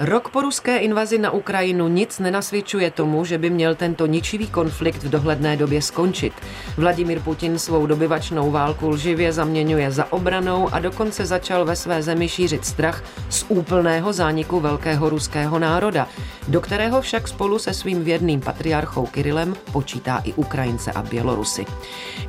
Rok 0.00 0.28
po 0.28 0.40
ruské 0.40 0.78
invazi 0.78 1.18
na 1.18 1.30
Ukrajinu 1.30 1.88
nic 1.88 2.18
nenasvědčuje 2.18 2.90
tomu, 2.90 3.24
že 3.24 3.38
by 3.38 3.50
měl 3.50 3.74
tento 3.74 4.06
ničivý 4.06 4.48
konflikt 4.48 5.02
v 5.02 5.08
dohledné 5.08 5.56
době 5.56 5.82
skončit. 5.82 6.32
Vladimír 6.76 7.20
Putin 7.20 7.58
svou 7.58 7.86
dobyvačnou 7.86 8.50
válku 8.50 8.88
lživě 8.88 9.32
zaměňuje 9.32 9.90
za 9.90 10.12
obranou 10.12 10.68
a 10.72 10.78
dokonce 10.78 11.26
začal 11.26 11.64
ve 11.64 11.76
své 11.76 12.02
zemi 12.02 12.28
šířit 12.28 12.66
strach 12.66 13.04
z 13.28 13.44
úplného 13.48 14.12
zániku 14.12 14.60
velkého 14.60 15.08
ruského 15.08 15.58
národa, 15.58 16.08
do 16.48 16.60
kterého 16.60 17.00
však 17.00 17.28
spolu 17.28 17.58
se 17.58 17.74
svým 17.74 18.04
věrným 18.04 18.40
patriarchou 18.40 19.06
Kirilem 19.06 19.54
počítá 19.72 20.20
i 20.24 20.32
Ukrajince 20.32 20.92
a 20.92 21.02
Bělorusy. 21.02 21.66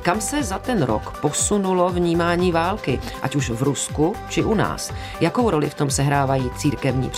Kam 0.02 0.20
se 0.20 0.42
za 0.42 0.58
ten 0.58 0.82
rok 0.82 1.18
posunulo 1.20 1.88
vnímání 1.88 2.52
války, 2.52 3.00
ať 3.22 3.36
už 3.36 3.50
v 3.50 3.62
Rusku 3.62 4.14
či 4.28 4.42
u 4.42 4.54
nás? 4.54 4.92
Jakou 5.20 5.50
roli 5.50 5.70
v 5.70 5.74
tom 5.74 5.90
sehrávají 5.90 6.50
církevní 6.56 7.10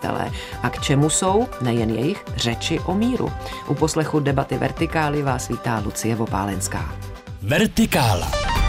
představitelé? 0.00 0.30
A 0.62 0.70
k 0.70 0.80
čemu 0.80 1.10
jsou 1.10 1.48
nejen 1.60 1.90
jejich 1.90 2.24
řeči 2.36 2.80
o 2.80 2.94
míru? 2.94 3.32
U 3.68 3.74
poslechu 3.74 4.20
debaty 4.20 4.58
Vertikály 4.58 5.22
vás 5.22 5.48
vítá 5.48 5.82
Lucie 5.84 6.14
Vopálenská. 6.14 6.94
Vertikála. 7.42 8.59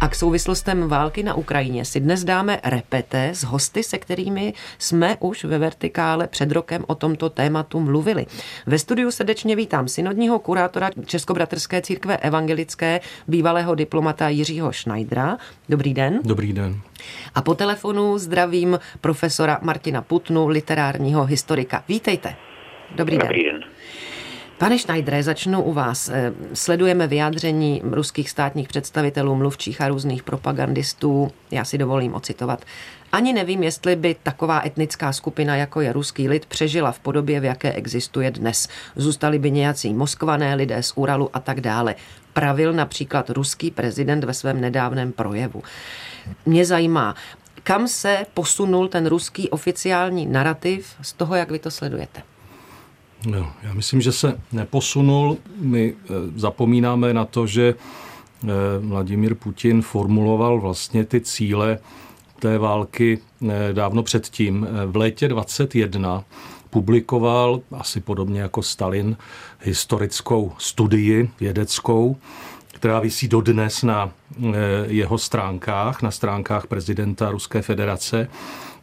A 0.00 0.08
k 0.08 0.14
souvislostem 0.14 0.88
války 0.88 1.22
na 1.22 1.34
Ukrajině 1.34 1.84
si 1.84 2.00
dnes 2.00 2.24
dáme 2.24 2.60
repete 2.64 3.28
s 3.34 3.44
hosty, 3.44 3.82
se 3.82 3.98
kterými 3.98 4.52
jsme 4.78 5.16
už 5.20 5.44
ve 5.44 5.58
Vertikále 5.58 6.26
před 6.26 6.52
rokem 6.52 6.84
o 6.86 6.94
tomto 6.94 7.30
tématu 7.30 7.80
mluvili. 7.80 8.26
Ve 8.66 8.78
studiu 8.78 9.10
srdečně 9.10 9.56
vítám 9.56 9.88
synodního 9.88 10.38
kurátora 10.38 10.90
Českobratrské 11.06 11.82
církve 11.82 12.16
evangelické, 12.16 13.00
bývalého 13.28 13.74
diplomata 13.74 14.28
Jiřího 14.28 14.72
Schneidera. 14.72 15.38
Dobrý 15.68 15.94
den. 15.94 16.20
Dobrý 16.24 16.52
den. 16.52 16.80
A 17.34 17.42
po 17.42 17.54
telefonu 17.54 18.18
zdravím 18.18 18.78
profesora 19.00 19.58
Martina 19.62 20.02
Putnu, 20.02 20.48
literárního 20.48 21.24
historika. 21.24 21.84
Vítejte. 21.88 22.34
Dobrý, 22.96 23.18
Dobrý 23.18 23.44
den. 23.44 23.60
den. 23.60 23.67
Pane 24.58 24.78
Schneidere, 24.78 25.22
začnu 25.22 25.62
u 25.62 25.72
vás. 25.72 26.08
Eh, 26.08 26.32
sledujeme 26.54 27.06
vyjádření 27.06 27.82
ruských 27.84 28.30
státních 28.30 28.68
představitelů, 28.68 29.34
mluvčích 29.34 29.80
a 29.80 29.88
různých 29.88 30.22
propagandistů. 30.22 31.30
Já 31.50 31.64
si 31.64 31.78
dovolím 31.78 32.14
ocitovat. 32.14 32.64
Ani 33.12 33.32
nevím, 33.32 33.62
jestli 33.62 33.96
by 33.96 34.16
taková 34.22 34.62
etnická 34.64 35.12
skupina, 35.12 35.56
jako 35.56 35.80
je 35.80 35.92
ruský 35.92 36.28
lid, 36.28 36.46
přežila 36.46 36.92
v 36.92 36.98
podobě, 36.98 37.40
v 37.40 37.44
jaké 37.44 37.72
existuje 37.72 38.30
dnes. 38.30 38.68
Zůstali 38.96 39.38
by 39.38 39.50
nějací 39.50 39.94
moskvané 39.94 40.54
lidé 40.54 40.82
z 40.82 40.92
Uralu 40.96 41.30
a 41.32 41.40
tak 41.40 41.60
dále. 41.60 41.94
Pravil 42.32 42.72
například 42.72 43.30
ruský 43.30 43.70
prezident 43.70 44.24
ve 44.24 44.34
svém 44.34 44.60
nedávném 44.60 45.12
projevu. 45.12 45.62
Mě 46.46 46.64
zajímá, 46.64 47.14
kam 47.62 47.88
se 47.88 48.26
posunul 48.34 48.88
ten 48.88 49.06
ruský 49.06 49.50
oficiální 49.50 50.26
narrativ 50.26 50.94
z 51.02 51.12
toho, 51.12 51.34
jak 51.34 51.50
vy 51.50 51.58
to 51.58 51.70
sledujete? 51.70 52.22
No, 53.26 53.52
já 53.62 53.74
myslím, 53.74 54.00
že 54.00 54.12
se 54.12 54.40
neposunul. 54.52 55.38
My 55.56 55.94
eh, 55.94 56.08
zapomínáme 56.36 57.14
na 57.14 57.24
to, 57.24 57.46
že 57.46 57.74
eh, 57.74 58.46
Vladimír 58.80 59.34
Putin 59.34 59.82
formuloval 59.82 60.60
vlastně 60.60 61.04
ty 61.04 61.20
cíle 61.20 61.78
té 62.38 62.58
války 62.58 63.18
eh, 63.18 63.72
dávno 63.72 64.02
předtím. 64.02 64.66
V 64.86 64.96
létě 64.96 65.28
21 65.28 66.24
publikoval, 66.70 67.60
asi 67.72 68.00
podobně 68.00 68.40
jako 68.40 68.62
Stalin, 68.62 69.16
historickou 69.60 70.52
studii 70.58 71.30
vědeckou, 71.40 72.16
která 72.74 73.00
vysí 73.00 73.28
dodnes 73.28 73.82
na 73.82 74.10
jeho 74.86 75.18
stránkách, 75.18 76.02
na 76.02 76.10
stránkách 76.10 76.66
prezidenta 76.66 77.30
Ruské 77.30 77.62
federace 77.62 78.28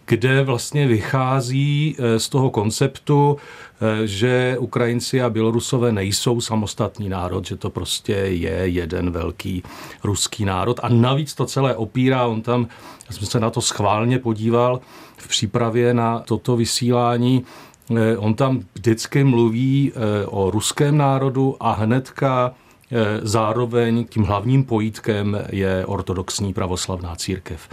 kde 0.05 0.43
vlastně 0.43 0.87
vychází 0.87 1.95
eh, 1.97 2.19
z 2.19 2.29
toho 2.29 2.49
konceptu, 2.49 3.37
eh, 3.81 4.07
že 4.07 4.57
Ukrajinci 4.59 5.21
a 5.21 5.29
Bělorusové 5.29 5.91
nejsou 5.91 6.41
samostatný 6.41 7.09
národ, 7.09 7.45
že 7.45 7.57
to 7.57 7.69
prostě 7.69 8.13
je 8.13 8.51
jeden 8.51 9.11
velký 9.11 9.63
ruský 10.03 10.45
národ. 10.45 10.79
A 10.83 10.89
navíc 10.89 11.33
to 11.33 11.45
celé 11.45 11.75
opírá, 11.75 12.25
on 12.25 12.41
tam, 12.41 12.67
já 13.09 13.15
jsem 13.15 13.27
se 13.27 13.39
na 13.39 13.49
to 13.49 13.61
schválně 13.61 14.19
podíval 14.19 14.79
v 15.17 15.27
přípravě 15.27 15.93
na 15.93 16.19
toto 16.19 16.55
vysílání, 16.55 17.45
eh, 17.95 18.17
on 18.17 18.33
tam 18.33 18.63
vždycky 18.75 19.23
mluví 19.23 19.93
o 20.25 20.51
ruském 20.51 20.97
národu 20.97 21.55
a 21.59 21.71
hnedka 21.73 22.53
zároveň 23.21 24.05
tím 24.05 24.23
hlavním 24.23 24.63
pojítkem 24.63 25.37
je 25.49 25.85
ortodoxní 25.85 26.53
pravoslavná 26.53 27.15
církev 27.15 27.69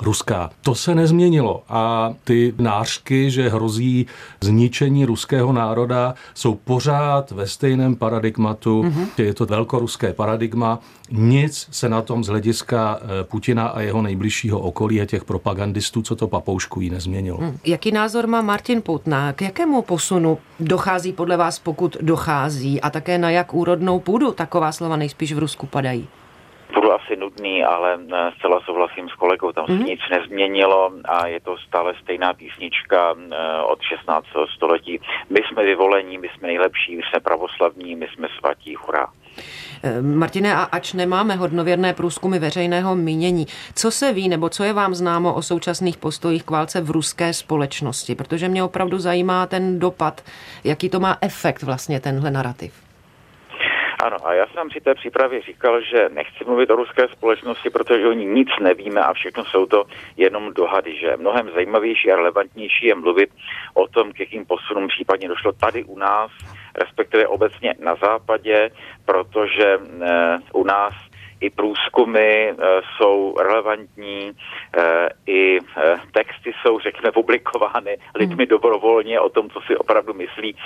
ruská. 0.00 0.50
To 0.62 0.74
se 0.74 0.94
nezměnilo 0.94 1.62
a 1.68 2.14
ty 2.24 2.54
nářky, 2.58 3.30
že 3.30 3.48
hrozí 3.48 4.06
zničení 4.40 5.04
ruského 5.04 5.52
národa, 5.52 6.14
jsou 6.34 6.54
pořád 6.54 7.30
ve 7.30 7.46
stejném 7.46 7.96
paradigmatu, 7.96 8.82
mm-hmm. 8.82 9.06
je 9.18 9.34
to 9.34 9.46
velkoruské 9.46 10.12
paradigma. 10.12 10.78
Nic 11.10 11.68
se 11.70 11.88
na 11.88 12.02
tom 12.02 12.24
z 12.24 12.28
hlediska 12.28 12.98
eh, 13.00 13.24
Putina 13.24 13.66
a 13.66 13.80
jeho 13.80 14.02
nejbližšího 14.02 14.58
okolí 14.58 15.00
a 15.00 15.04
těch 15.04 15.24
propagandistů, 15.24 16.02
co 16.02 16.16
to 16.16 16.28
papouškují, 16.28 16.90
nezměnilo. 16.90 17.38
Mm. 17.40 17.58
Jaký 17.64 17.92
názor 17.92 18.26
má 18.26 18.42
Martin 18.42 18.82
Putná? 18.82 19.32
K 19.32 19.42
jakému 19.42 19.82
posunu 19.82 20.38
dochází 20.60 21.12
podle 21.12 21.36
vás, 21.36 21.58
pokud 21.58 21.96
dochází 22.00 22.80
a 22.80 22.90
také 22.90 23.18
na 23.18 23.30
jak 23.30 23.54
úrodnou 23.54 24.00
půdu 24.00 24.32
taková 24.32 24.61
taková 24.62 24.72
slova 24.72 24.96
nejspíš 24.96 25.32
v 25.32 25.38
Rusku 25.38 25.66
padají? 25.66 26.08
Budu 26.74 26.92
asi 26.92 27.16
nudný, 27.16 27.64
ale 27.64 27.98
eh, 27.98 28.30
zcela 28.38 28.60
souhlasím 28.60 29.08
s 29.08 29.14
kolegou, 29.14 29.52
tam 29.52 29.66
se 29.66 29.72
mm-hmm. 29.72 29.84
nic 29.84 30.00
nezměnilo 30.10 30.90
a 31.04 31.26
je 31.26 31.40
to 31.40 31.56
stále 31.68 31.94
stejná 32.02 32.34
písnička 32.34 33.14
eh, 33.14 33.62
od 33.62 33.82
16. 33.82 34.26
století. 34.54 35.00
My 35.30 35.40
jsme 35.42 35.64
vyvolení, 35.64 36.18
my 36.18 36.28
jsme 36.28 36.48
nejlepší, 36.48 36.96
my 36.96 37.02
jsme 37.02 37.20
pravoslavní, 37.20 37.96
my 37.96 38.06
jsme 38.14 38.28
svatí, 38.38 38.74
hurá. 38.74 39.06
Eh, 39.82 40.02
Martine, 40.02 40.54
a 40.54 40.62
ač 40.62 40.92
nemáme 40.92 41.34
hodnověrné 41.36 41.92
průzkumy 41.92 42.38
veřejného 42.38 42.94
mínění, 42.94 43.46
co 43.74 43.90
se 43.90 44.12
ví 44.12 44.28
nebo 44.28 44.48
co 44.48 44.64
je 44.64 44.72
vám 44.72 44.94
známo 44.94 45.34
o 45.34 45.42
současných 45.42 45.96
postojích 45.96 46.44
k 46.44 46.50
válce 46.50 46.80
v 46.80 46.90
ruské 46.90 47.32
společnosti? 47.34 48.14
Protože 48.14 48.48
mě 48.48 48.62
opravdu 48.64 48.98
zajímá 48.98 49.46
ten 49.46 49.78
dopad, 49.78 50.22
jaký 50.64 50.88
to 50.88 51.00
má 51.00 51.18
efekt 51.20 51.62
vlastně 51.62 52.00
tenhle 52.00 52.30
narrativ. 52.30 52.91
Ano, 54.02 54.16
a 54.24 54.34
já 54.34 54.46
jsem 54.46 54.68
při 54.68 54.80
té 54.80 54.94
přípravě 54.94 55.42
říkal, 55.42 55.80
že 55.80 56.08
nechci 56.08 56.44
mluvit 56.44 56.70
o 56.70 56.76
ruské 56.76 57.08
společnosti, 57.08 57.70
protože 57.70 58.08
o 58.08 58.12
ní 58.12 58.26
nic 58.26 58.48
nevíme 58.60 59.00
a 59.00 59.12
všechno 59.12 59.44
jsou 59.44 59.66
to 59.66 59.84
jenom 60.16 60.54
dohady, 60.54 60.96
že 60.96 61.16
mnohem 61.16 61.50
zajímavější 61.54 62.12
a 62.12 62.16
relevantnější 62.16 62.86
je 62.86 62.94
mluvit 62.94 63.30
o 63.74 63.88
tom, 63.88 64.12
k 64.12 64.20
jakým 64.20 64.46
posunům 64.46 64.88
případně 64.88 65.28
došlo 65.28 65.52
tady 65.52 65.84
u 65.84 65.98
nás, 65.98 66.30
respektive 66.74 67.26
obecně 67.26 67.74
na 67.78 67.94
západě, 67.94 68.70
protože 69.04 69.78
eh, 70.02 70.38
u 70.52 70.64
nás 70.64 70.94
i 71.42 71.50
průzkumy 71.50 72.48
eh, 72.48 72.54
jsou 72.96 73.34
relevantní, 73.38 74.32
eh, 74.78 75.08
i 75.26 75.58
eh, 75.58 76.00
texty 76.12 76.52
jsou, 76.62 76.78
řekněme, 76.78 77.12
publikovány 77.12 77.96
lidmi 78.14 78.44
hmm. 78.44 78.50
dobrovolně 78.50 79.20
o 79.20 79.28
tom, 79.28 79.50
co 79.50 79.60
si 79.60 79.76
opravdu 79.76 80.14
myslí. 80.14 80.56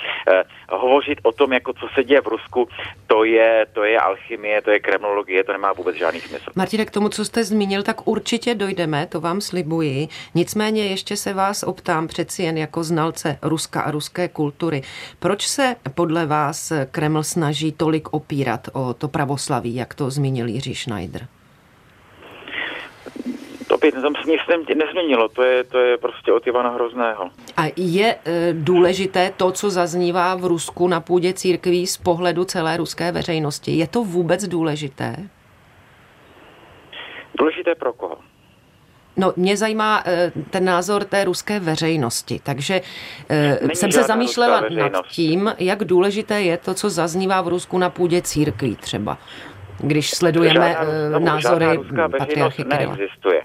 Hovořit 0.69 1.19
o 1.23 1.31
tom, 1.31 1.53
jako 1.53 1.73
co 1.73 1.87
se 1.95 2.03
děje 2.03 2.21
v 2.21 2.27
Rusku, 2.27 2.69
to 3.07 3.23
je, 3.23 3.65
to 3.73 3.83
je 3.83 3.99
alchymie, 3.99 4.61
to 4.61 4.71
je 4.71 4.79
kremlologie, 4.79 5.43
to 5.43 5.51
nemá 5.51 5.73
vůbec 5.73 5.95
žádný 5.95 6.19
smysl. 6.19 6.51
Martine, 6.55 6.85
k 6.85 6.91
tomu, 6.91 7.09
co 7.09 7.25
jste 7.25 7.43
zmínil, 7.43 7.83
tak 7.83 8.07
určitě 8.07 8.55
dojdeme, 8.55 9.05
to 9.05 9.21
vám 9.21 9.41
slibuji. 9.41 10.07
Nicméně 10.35 10.87
ještě 10.87 11.17
se 11.17 11.33
vás 11.33 11.63
optám 11.63 12.07
přeci 12.07 12.43
jen 12.43 12.57
jako 12.57 12.83
znalce 12.83 13.39
Ruska 13.41 13.81
a 13.81 13.91
ruské 13.91 14.27
kultury. 14.27 14.81
Proč 15.19 15.47
se 15.47 15.75
podle 15.95 16.25
vás 16.25 16.73
Kreml 16.91 17.23
snaží 17.23 17.71
tolik 17.71 18.13
opírat 18.13 18.67
o 18.73 18.93
to 18.93 19.07
pravoslaví, 19.07 19.75
jak 19.75 19.93
to 19.93 20.09
zmínil 20.09 20.47
Jiří 20.47 20.66
Jiří 20.67 20.75
Schneider? 20.75 21.27
Opět 23.71 23.91
tam 23.91 24.13
se 24.15 24.31
nic 24.31 24.41
nezměnilo, 24.75 25.29
to 25.29 25.43
je, 25.43 25.63
to 25.63 25.77
je 25.77 25.97
prostě 25.97 26.33
od 26.33 26.47
Ivana 26.47 26.69
Hrozného. 26.69 27.29
A 27.57 27.63
je 27.75 28.15
e, 28.25 28.53
důležité 28.53 29.33
to, 29.37 29.51
co 29.51 29.69
zaznívá 29.69 30.35
v 30.35 30.45
Rusku 30.45 30.87
na 30.87 30.99
půdě 30.99 31.33
církví 31.33 31.87
z 31.87 31.97
pohledu 31.97 32.45
celé 32.45 32.77
ruské 32.77 33.11
veřejnosti? 33.11 33.71
Je 33.71 33.87
to 33.87 34.03
vůbec 34.03 34.47
důležité? 34.47 35.15
Důležité 37.39 37.75
pro 37.75 37.93
koho? 37.93 38.17
No, 39.17 39.33
mě 39.35 39.57
zajímá 39.57 40.03
e, 40.05 40.31
ten 40.49 40.65
názor 40.65 41.03
té 41.03 41.23
ruské 41.23 41.59
veřejnosti, 41.59 42.39
takže 42.43 42.81
e, 43.29 43.75
jsem 43.75 43.91
se 43.91 44.03
zamýšlela 44.03 44.61
nad 44.91 45.05
tím, 45.07 45.55
jak 45.59 45.83
důležité 45.83 46.41
je 46.41 46.57
to, 46.57 46.73
co 46.73 46.89
zaznívá 46.89 47.41
v 47.41 47.47
Rusku 47.47 47.77
na 47.77 47.89
půdě 47.89 48.21
církví 48.21 48.75
třeba 48.75 49.17
když 49.79 50.09
sledujeme 50.11 50.73
žádná, 50.73 51.17
eh, 51.17 51.19
názory 51.19 51.65
patriarchy 52.17 52.63
neexistuje. 52.63 53.41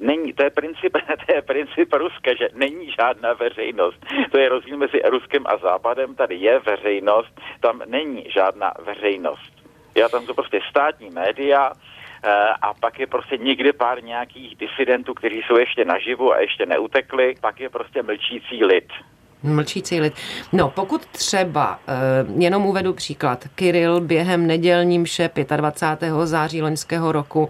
Není, 0.00 0.32
to 0.32 0.42
je 0.42 0.50
princip, 0.50 0.92
to 1.26 1.32
je 1.32 1.42
princip 1.42 1.92
Ruska, 1.92 2.30
že 2.34 2.48
není 2.54 2.90
žádná 2.90 3.32
veřejnost. 3.32 4.06
To 4.30 4.38
je 4.38 4.48
rozdíl 4.48 4.76
mezi 4.76 5.02
Ruskem 5.10 5.46
a 5.46 5.56
Západem, 5.56 6.14
tady 6.14 6.34
je 6.34 6.58
veřejnost, 6.58 7.40
tam 7.60 7.82
není 7.86 8.24
žádná 8.34 8.72
veřejnost. 8.84 9.52
Já 9.94 10.08
tam 10.08 10.26
jsou 10.26 10.34
prostě 10.34 10.60
státní 10.70 11.10
média, 11.10 11.72
eh, 12.24 12.30
a 12.62 12.74
pak 12.74 13.00
je 13.00 13.06
prostě 13.06 13.36
někde 13.36 13.72
pár 13.72 14.04
nějakých 14.04 14.56
disidentů, 14.56 15.14
kteří 15.14 15.42
jsou 15.46 15.56
ještě 15.56 15.84
naživu 15.84 16.32
a 16.32 16.40
ještě 16.40 16.66
neutekli, 16.66 17.34
pak 17.40 17.60
je 17.60 17.68
prostě 17.68 18.02
mlčící 18.02 18.64
lid. 18.64 18.88
Mlčící 19.42 20.00
lid. 20.00 20.12
No, 20.52 20.68
pokud 20.68 21.06
třeba, 21.06 21.80
eh, 21.88 21.92
jenom 22.38 22.66
uvedu 22.66 22.92
příklad, 22.92 23.44
Kiril 23.54 24.00
během 24.00 24.46
nedělní 24.46 24.98
mše 24.98 25.30
25. 25.56 26.26
září 26.26 26.62
loňského 26.62 27.12
roku 27.12 27.48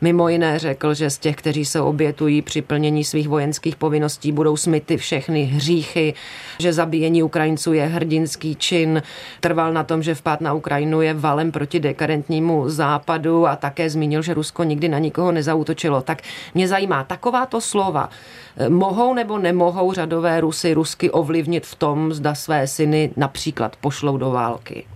mimo 0.00 0.28
jiné 0.28 0.58
řekl, 0.58 0.94
že 0.94 1.10
z 1.10 1.18
těch, 1.18 1.36
kteří 1.36 1.64
se 1.64 1.80
obětují 1.80 2.42
při 2.42 2.62
plnění 2.62 3.04
svých 3.04 3.28
vojenských 3.28 3.76
povinností, 3.76 4.32
budou 4.32 4.56
smyty 4.56 4.96
všechny 4.96 5.44
hříchy, 5.44 6.14
že 6.58 6.72
zabíjení 6.72 7.22
Ukrajinců 7.22 7.72
je 7.72 7.86
hrdinský 7.86 8.56
čin. 8.56 9.02
Trval 9.40 9.72
na 9.72 9.84
tom, 9.84 10.02
že 10.02 10.14
vpád 10.14 10.40
na 10.40 10.52
Ukrajinu 10.52 11.02
je 11.02 11.14
valem 11.14 11.52
proti 11.52 11.80
dekadentnímu 11.80 12.68
západu 12.68 13.46
a 13.46 13.56
také 13.56 13.90
zmínil, 13.90 14.22
že 14.22 14.34
Rusko 14.34 14.64
nikdy 14.64 14.88
na 14.88 14.98
nikoho 14.98 15.32
nezautočilo. 15.32 16.02
Tak 16.02 16.22
mě 16.54 16.68
zajímá, 16.68 17.04
takováto 17.04 17.60
slova 17.60 18.10
eh, 18.56 18.68
mohou 18.68 19.14
nebo 19.14 19.38
nemohou 19.38 19.92
řadové 19.92 20.40
Rusy 20.40 20.74
Rusky 20.74 21.10
ovlivnit 21.10 21.29
v 21.66 21.74
tom, 21.74 22.12
zda 22.12 22.34
své 22.34 22.66
syny 22.66 23.10
například 23.16 23.76
pošlou 23.76 24.18
do 24.18 24.30
války? 24.30 24.86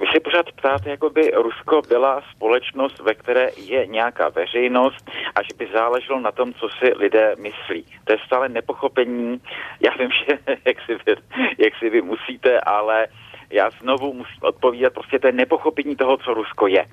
Vy 0.00 0.06
si 0.12 0.20
pořád 0.20 0.52
ptáte, 0.52 0.90
jako 0.90 1.10
by 1.10 1.30
Rusko 1.30 1.82
byla 1.88 2.22
společnost, 2.34 2.98
ve 3.00 3.14
které 3.14 3.50
je 3.56 3.86
nějaká 3.86 4.28
veřejnost 4.28 5.10
a 5.34 5.42
že 5.42 5.48
by 5.58 5.68
záleželo 5.72 6.20
na 6.20 6.32
tom, 6.32 6.54
co 6.54 6.68
si 6.68 6.92
lidé 6.96 7.34
myslí. 7.38 7.84
To 8.04 8.12
je 8.12 8.18
stále 8.26 8.48
nepochopení. 8.48 9.40
Já 9.80 9.90
vím, 9.98 10.10
že 10.28 10.38
jak 10.64 10.76
si 10.86 10.94
vy, 10.94 11.16
jak 11.58 11.72
si 11.78 11.90
vy 11.90 12.02
musíte, 12.02 12.60
ale 12.60 13.06
já 13.50 13.70
znovu 13.70 14.12
musím 14.12 14.42
odpovídat, 14.42 14.92
prostě 14.92 15.18
to 15.18 15.26
je 15.26 15.32
nepochopení 15.32 15.96
toho, 15.96 16.16
co 16.16 16.34
Rusko 16.34 16.66
je. 16.66 16.86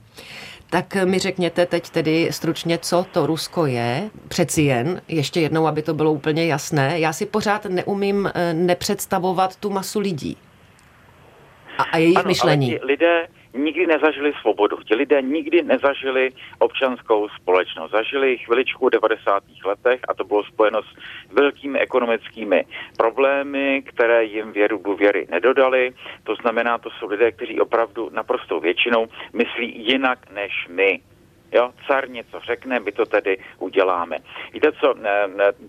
Tak 0.74 0.96
mi 1.06 1.20
řekněte 1.20 1.66
teď 1.66 1.90
tedy 1.90 2.28
stručně, 2.32 2.78
co 2.78 3.06
to 3.12 3.26
Rusko 3.28 3.66
je. 3.66 4.10
Přeci 4.28 4.62
jen, 4.62 5.02
ještě 5.08 5.42
jednou, 5.42 5.68
aby 5.68 5.82
to 5.82 5.94
bylo 5.94 6.12
úplně 6.12 6.46
jasné. 6.46 7.00
Já 7.00 7.14
si 7.14 7.26
pořád 7.26 7.66
neumím 7.66 8.32
eh, 8.36 8.54
nepředstavovat 8.54 9.56
tu 9.56 9.70
masu 9.70 10.00
lidí 10.00 10.38
a, 11.78 11.84
a 11.84 11.98
jejich 11.98 12.18
ano, 12.18 12.28
myšlení. 12.28 12.70
Ale 12.70 12.80
ti 12.80 12.86
lidé 12.86 13.28
nikdy 13.54 13.88
nezažili 13.88 14.34
svobodu. 14.42 14.78
Ti 14.84 14.96
lidé 14.96 15.22
nikdy 15.22 15.62
nezažili 15.62 16.32
občanskou 16.60 17.30
společnost. 17.30 17.92
Zažili 17.92 18.38
chviličku 18.38 18.88
v 18.88 18.92
90. 18.92 19.44
letech 19.66 20.00
a 20.08 20.14
to 20.14 20.24
bylo 20.24 20.44
spojeno 20.44 20.82
s 20.84 20.90
velkými 21.32 21.80
ekonomickými 21.80 22.66
problémy, 22.98 23.84
které 23.86 24.24
jim 24.24 24.52
věru 24.52 24.82
důvěry 24.84 25.28
nedodali. 25.30 25.94
To 26.24 26.36
znamená, 26.36 26.78
to 26.78 26.90
jsou 26.90 27.08
lidé, 27.08 27.32
kteří 27.32 27.62
opravdu 27.62 28.10
naprostou 28.14 28.60
většinou 28.60 29.08
myslí 29.34 29.88
jinak 29.88 30.20
než 30.32 30.68
my. 30.70 31.13
Jo, 31.54 31.74
car 31.88 32.10
něco 32.10 32.40
řekne, 32.40 32.80
my 32.80 32.92
to 32.92 33.06
tedy 33.06 33.38
uděláme. 33.60 34.18
Víte 34.54 34.72
co, 34.72 34.94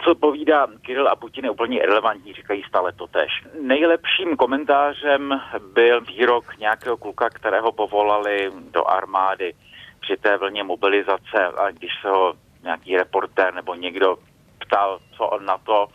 co 0.04 0.14
povídá 0.14 0.66
Kiril 0.82 1.08
a 1.08 1.16
Putin 1.16 1.44
je 1.44 1.50
úplně 1.50 1.78
irrelevantní, 1.78 2.32
říkají 2.32 2.62
stále 2.68 2.92
to 2.92 3.06
tež. 3.06 3.44
Nejlepším 3.60 4.36
komentářem 4.36 5.40
byl 5.74 6.00
výrok 6.00 6.56
nějakého 6.58 6.96
kluka, 6.96 7.30
kterého 7.30 7.72
povolali 7.72 8.52
do 8.70 8.84
armády 8.84 9.54
při 10.00 10.16
té 10.16 10.36
vlně 10.36 10.64
mobilizace 10.64 11.46
a 11.56 11.70
když 11.70 11.90
se 12.02 12.08
ho 12.08 12.34
nějaký 12.62 12.96
reportér 12.96 13.54
nebo 13.54 13.74
někdo 13.74 14.16
ptal, 14.58 14.98
co 15.16 15.26
on 15.26 15.44
na 15.44 15.58
to, 15.58 15.86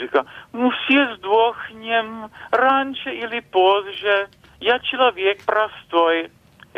říká, 0.00 0.24
musí 0.52 0.98
zdvochněm 1.16 2.30
ranče 2.52 3.10
ili 3.10 3.40
pozdě, 3.40 4.26
já 4.60 4.78
člověk 4.78 5.46
prostoj, 5.46 6.28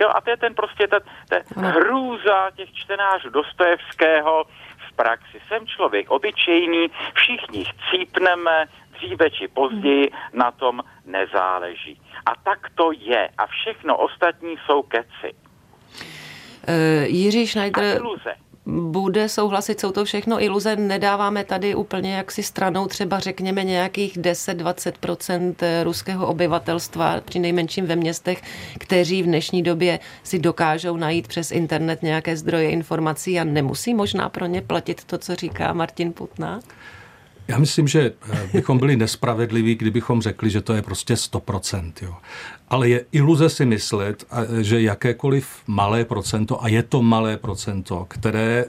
Jo, 0.01 0.09
a 0.15 0.21
to 0.21 0.31
je 0.31 0.37
ten 0.37 0.55
prostě 0.55 0.89
ta, 0.89 1.01
ta 1.29 1.37
hrůza 1.57 2.51
těch 2.57 2.73
čtenářů 2.73 3.31
Dostojevského 3.31 4.45
v 4.89 4.97
praxi. 4.97 5.41
Jsem 5.49 5.67
člověk 5.67 6.11
obyčejný, 6.11 6.91
všichni 7.15 7.65
chcípneme, 7.65 8.67
dříve 8.93 9.31
či 9.31 9.49
později 9.49 10.11
na 10.33 10.51
tom 10.51 10.83
nezáleží. 11.05 12.01
A 12.27 12.35
tak 12.45 12.71
to 12.75 12.93
je. 12.93 13.29
A 13.39 13.47
všechno 13.47 13.97
ostatní 13.97 14.57
jsou 14.67 14.83
keci. 14.83 15.35
Uh, 16.69 17.05
Jiří 17.05 17.47
Schneider... 17.47 17.85
A 17.85 17.99
iluze 17.99 18.35
bude 18.69 19.29
souhlasit, 19.29 19.81
jsou 19.81 19.93
to 19.93 20.05
všechno 20.05 20.43
iluze, 20.43 20.77
nedáváme 20.77 21.45
tady 21.45 21.75
úplně 21.75 22.15
jaksi 22.15 22.43
stranou 22.43 22.87
třeba 22.87 23.19
řekněme 23.19 23.65
nějakých 23.65 24.19
10-20% 24.19 25.55
ruského 25.83 26.27
obyvatelstva, 26.27 27.21
při 27.25 27.39
nejmenším 27.39 27.87
ve 27.87 27.97
městech, 27.97 28.43
kteří 28.79 29.23
v 29.23 29.27
dnešní 29.27 29.63
době 29.63 30.01
si 30.23 30.39
dokážou 30.39 30.97
najít 30.97 31.29
přes 31.29 31.51
internet 31.51 32.03
nějaké 32.03 32.37
zdroje 32.37 32.71
informací 32.71 33.41
a 33.41 33.45
nemusí 33.45 33.95
možná 33.95 34.29
pro 34.29 34.47
ně 34.47 34.63
platit 34.63 35.05
to, 35.05 35.19
co 35.19 35.35
říká 35.35 35.73
Martin 35.73 36.13
Putna? 36.13 36.61
Já 37.49 37.59
myslím, 37.59 37.89
že 37.89 38.13
eh, 38.31 38.51
bychom 38.53 38.79
byli 38.79 38.97
nespravedliví, 38.97 39.75
kdybychom 39.75 40.23
řekli, 40.23 40.51
že 40.51 40.61
to 40.61 40.73
je 40.73 40.83
prostě 40.83 41.15
100%. 41.15 41.93
Jo. 42.03 42.15
Ale 42.69 42.89
je 42.89 43.05
iluze 43.13 43.49
si 43.49 43.67
myslet, 43.67 44.25
že 44.61 44.83
jakékoliv 44.83 45.49
malé 45.67 46.05
procento, 46.05 46.65
a 46.65 46.69
je 46.69 46.83
to 46.83 47.03
malé 47.03 47.37
procento, 47.37 48.07
které 48.09 48.65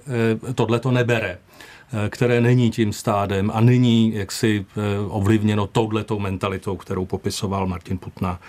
eh, 0.49 0.53
tohle 0.53 0.79
to 0.79 0.91
nebere, 0.91 1.37
Eh, 1.93 2.09
které 2.09 2.41
není 2.41 2.71
tím 2.71 2.93
stádem 2.93 3.51
a 3.53 3.61
není 3.61 4.13
jaksi 4.15 4.65
ovlivněno 5.07 5.67
touhletou 5.67 6.19
mentalitou, 6.19 6.75
kterou 6.75 7.05
popisoval 7.05 7.67
Martin 7.67 7.97
Putna, 7.97 8.39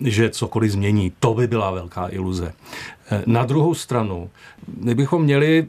že 0.00 0.30
cokoliv 0.30 0.72
změní. 0.72 1.12
To 1.20 1.34
by 1.34 1.46
byla 1.46 1.70
velká 1.70 2.08
iluze. 2.08 2.52
Eh, 3.10 3.22
na 3.26 3.44
druhou 3.44 3.74
stranu, 3.74 4.30
my 4.80 4.94
bychom 4.94 5.22
měli 5.22 5.66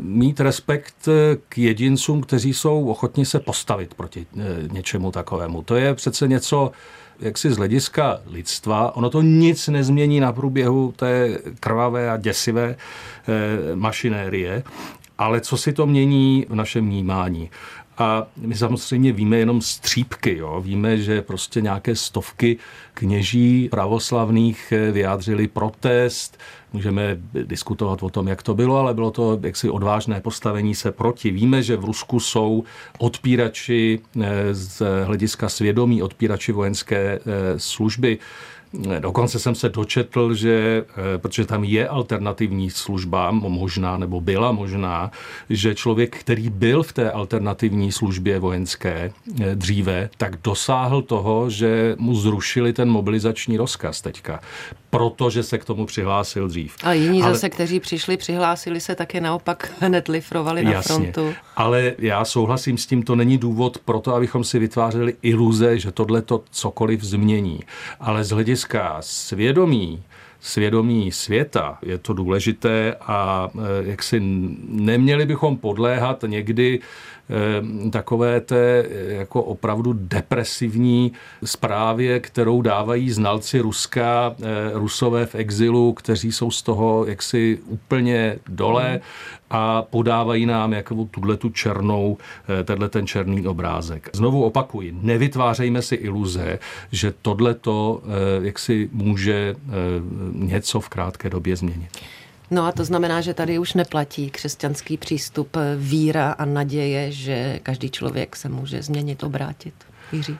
mít 0.00 0.40
respekt 0.40 1.08
k 1.48 1.58
jedincům, 1.58 2.20
kteří 2.20 2.54
jsou 2.54 2.86
ochotni 2.86 3.26
se 3.26 3.40
postavit 3.40 3.94
proti 3.94 4.26
něčemu 4.72 5.10
takovému. 5.10 5.62
To 5.62 5.76
je 5.76 5.94
přece 5.94 6.28
něco, 6.28 6.72
jak 7.20 7.38
si 7.38 7.50
z 7.50 7.56
hlediska 7.56 8.20
lidstva, 8.26 8.96
ono 8.96 9.10
to 9.10 9.22
nic 9.22 9.68
nezmění 9.68 10.20
na 10.20 10.32
průběhu 10.32 10.92
té 10.96 11.38
krvavé 11.60 12.10
a 12.10 12.16
děsivé 12.16 12.76
mašinérie, 13.74 14.62
ale 15.18 15.40
co 15.40 15.56
si 15.56 15.72
to 15.72 15.86
mění 15.86 16.46
v 16.48 16.54
našem 16.54 16.86
vnímání? 16.86 17.50
A 17.98 18.26
my 18.36 18.54
samozřejmě 18.54 19.12
víme 19.12 19.36
jenom 19.36 19.60
střípky. 19.60 20.36
Jo? 20.38 20.60
Víme, 20.64 20.96
že 20.96 21.22
prostě 21.22 21.60
nějaké 21.60 21.96
stovky 21.96 22.56
kněží 22.94 23.68
pravoslavných 23.68 24.72
vyjádřili 24.92 25.48
protest. 25.48 26.38
Můžeme 26.72 27.16
diskutovat 27.32 28.02
o 28.02 28.10
tom, 28.10 28.28
jak 28.28 28.42
to 28.42 28.54
bylo, 28.54 28.76
ale 28.76 28.94
bylo 28.94 29.10
to 29.10 29.40
jaksi 29.42 29.70
odvážné 29.70 30.20
postavení 30.20 30.74
se 30.74 30.92
proti. 30.92 31.30
Víme, 31.30 31.62
že 31.62 31.76
v 31.76 31.84
Rusku 31.84 32.20
jsou 32.20 32.64
odpírači 32.98 34.00
eh, 34.22 34.54
z 34.54 34.82
hlediska 35.04 35.48
svědomí, 35.48 36.02
odpírači 36.02 36.52
vojenské 36.52 36.98
eh, 36.98 37.20
služby 37.56 38.18
Dokonce 38.98 39.38
jsem 39.38 39.54
se 39.54 39.68
dočetl, 39.68 40.34
že, 40.34 40.84
eh, 41.14 41.18
protože 41.18 41.46
tam 41.46 41.64
je 41.64 41.88
alternativní 41.88 42.70
služba, 42.70 43.30
možná 43.30 43.96
nebo 43.96 44.20
byla 44.20 44.52
možná, 44.52 45.10
že 45.50 45.74
člověk, 45.74 46.16
který 46.16 46.50
byl 46.50 46.82
v 46.82 46.92
té 46.92 47.10
alternativní 47.10 47.92
službě 47.92 48.38
vojenské 48.38 49.12
eh, 49.42 49.54
dříve, 49.54 50.10
tak 50.16 50.36
dosáhl 50.44 51.02
toho, 51.02 51.50
že 51.50 51.96
mu 51.98 52.14
zrušili 52.14 52.72
ten 52.72 52.90
mobilizační 52.90 53.56
rozkaz 53.56 54.00
teďka 54.00 54.40
protože 54.94 55.42
se 55.42 55.58
k 55.58 55.64
tomu 55.64 55.86
přihlásil 55.86 56.48
dřív. 56.48 56.76
A 56.82 56.92
jiní 56.92 57.22
ale, 57.22 57.32
zase, 57.32 57.50
kteří 57.50 57.80
přišli, 57.80 58.16
přihlásili 58.16 58.80
se, 58.80 58.94
také 58.94 59.20
naopak 59.20 59.72
hned 59.80 60.08
lifrovali 60.08 60.64
na 60.64 60.70
jasně, 60.70 60.94
frontu. 60.94 61.34
Ale 61.56 61.92
já 61.98 62.24
souhlasím 62.24 62.78
s 62.78 62.86
tím, 62.86 63.02
to 63.02 63.16
není 63.16 63.38
důvod 63.38 63.78
pro 63.78 64.00
to, 64.00 64.14
abychom 64.14 64.44
si 64.44 64.58
vytvářeli 64.58 65.14
iluze, 65.22 65.78
že 65.78 65.92
tohle 65.92 66.22
to 66.22 66.42
cokoliv 66.50 67.02
změní. 67.02 67.60
Ale 68.00 68.24
z 68.24 68.30
hlediska 68.30 68.63
svědomí, 69.00 70.02
svědomí 70.40 71.12
světa 71.12 71.78
je 71.82 71.98
to 71.98 72.12
důležité 72.12 72.96
a 73.00 73.48
eh, 73.54 73.60
jak 73.80 74.02
si 74.02 74.20
neměli 74.68 75.26
bychom 75.26 75.56
podléhat 75.56 76.24
někdy 76.26 76.80
takové 77.90 78.40
té 78.40 78.84
eh, 78.90 79.12
jako 79.12 79.42
opravdu 79.42 79.92
depresivní 79.92 81.12
zprávě, 81.44 82.20
kterou 82.20 82.62
dávají 82.62 83.10
znalci 83.10 83.60
Ruska, 83.60 84.34
eh, 84.42 84.44
Rusové 84.72 85.26
v 85.26 85.34
exilu, 85.34 85.92
kteří 85.92 86.32
jsou 86.32 86.50
z 86.50 86.62
toho 86.62 87.04
jaksi 87.06 87.58
úplně 87.66 88.38
dole 88.48 89.00
a 89.50 89.82
podávají 89.82 90.46
nám 90.46 90.72
jakou 90.72 91.04
tuhle 91.04 91.36
tu 91.36 91.50
černou, 91.50 92.18
tenhle 92.64 92.88
ten 92.88 93.06
černý 93.06 93.46
obrázek. 93.46 94.10
Znovu 94.12 94.44
opakuji, 94.44 94.94
nevytvářejme 95.02 95.82
si 95.82 95.94
iluze, 95.94 96.58
že 96.92 97.14
tohle 97.22 97.54
to 97.54 98.02
jaksi 98.42 98.88
může 98.92 99.56
něco 100.32 100.80
v 100.80 100.88
krátké 100.88 101.30
době 101.30 101.56
změnit. 101.56 101.88
No 102.50 102.66
a 102.66 102.72
to 102.72 102.84
znamená, 102.84 103.20
že 103.20 103.34
tady 103.34 103.58
už 103.58 103.74
neplatí 103.74 104.30
křesťanský 104.30 104.96
přístup 104.96 105.56
víra 105.76 106.32
a 106.32 106.44
naděje, 106.44 107.12
že 107.12 107.60
každý 107.62 107.90
člověk 107.90 108.36
se 108.36 108.48
může 108.48 108.82
změnit, 108.82 109.22
obrátit. 109.22 109.74
Jiří? 110.12 110.38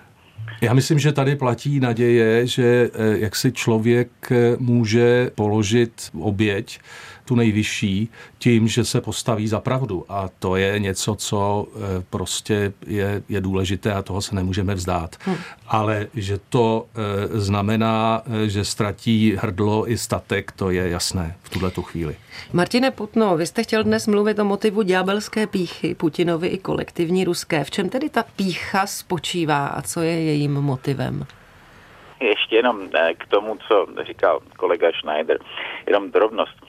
Já 0.60 0.74
myslím, 0.74 0.98
že 0.98 1.12
tady 1.12 1.36
platí 1.36 1.80
naděje, 1.80 2.46
že 2.46 2.90
eh, 2.94 3.18
jak 3.18 3.36
si 3.36 3.52
člověk 3.52 4.08
eh, 4.30 4.56
může 4.58 5.30
položit 5.34 6.10
oběť 6.20 6.80
tu 7.24 7.34
nejvyšší 7.34 8.08
tím, 8.38 8.68
že 8.68 8.84
se 8.84 9.00
postaví 9.00 9.48
za 9.48 9.60
pravdu. 9.60 10.04
A 10.08 10.30
to 10.38 10.56
je 10.56 10.78
něco, 10.78 11.14
co 11.14 11.66
eh, 11.68 12.04
prostě 12.10 12.72
je, 12.86 13.22
je 13.28 13.40
důležité 13.40 13.92
a 13.92 14.02
toho 14.02 14.22
se 14.22 14.34
nemůžeme 14.34 14.74
vzdát. 14.74 15.16
Hmm. 15.20 15.36
Ale 15.66 16.06
že 16.14 16.38
to 16.48 16.86
znamená, 17.32 18.22
že 18.46 18.64
ztratí 18.64 19.36
hrdlo 19.38 19.90
i 19.90 19.98
statek, 19.98 20.52
to 20.52 20.70
je 20.70 20.88
jasné 20.88 21.36
v 21.42 21.50
tuhle 21.50 21.70
tu 21.70 21.82
chvíli. 21.82 22.16
Martine 22.52 22.90
Putno, 22.90 23.36
vy 23.36 23.46
jste 23.46 23.62
chtěl 23.62 23.84
dnes 23.84 24.06
mluvit 24.06 24.38
o 24.38 24.44
motivu 24.44 24.82
ďábelské 24.82 25.46
píchy 25.46 25.94
Putinovi 25.94 26.48
i 26.48 26.58
kolektivní 26.58 27.24
ruské. 27.24 27.64
V 27.64 27.70
čem 27.70 27.88
tedy 27.88 28.08
ta 28.08 28.24
pícha 28.36 28.86
spočívá 28.86 29.66
a 29.66 29.82
co 29.82 30.00
je 30.00 30.22
jejím 30.24 30.52
motivem? 30.52 31.26
Ještě 32.20 32.56
jenom 32.56 32.88
k 33.18 33.26
tomu, 33.26 33.56
co 33.68 33.86
říkal 34.06 34.40
kolega 34.56 34.88
Schneider, 35.00 35.38
jenom 35.86 36.10
drobnost. 36.10 36.66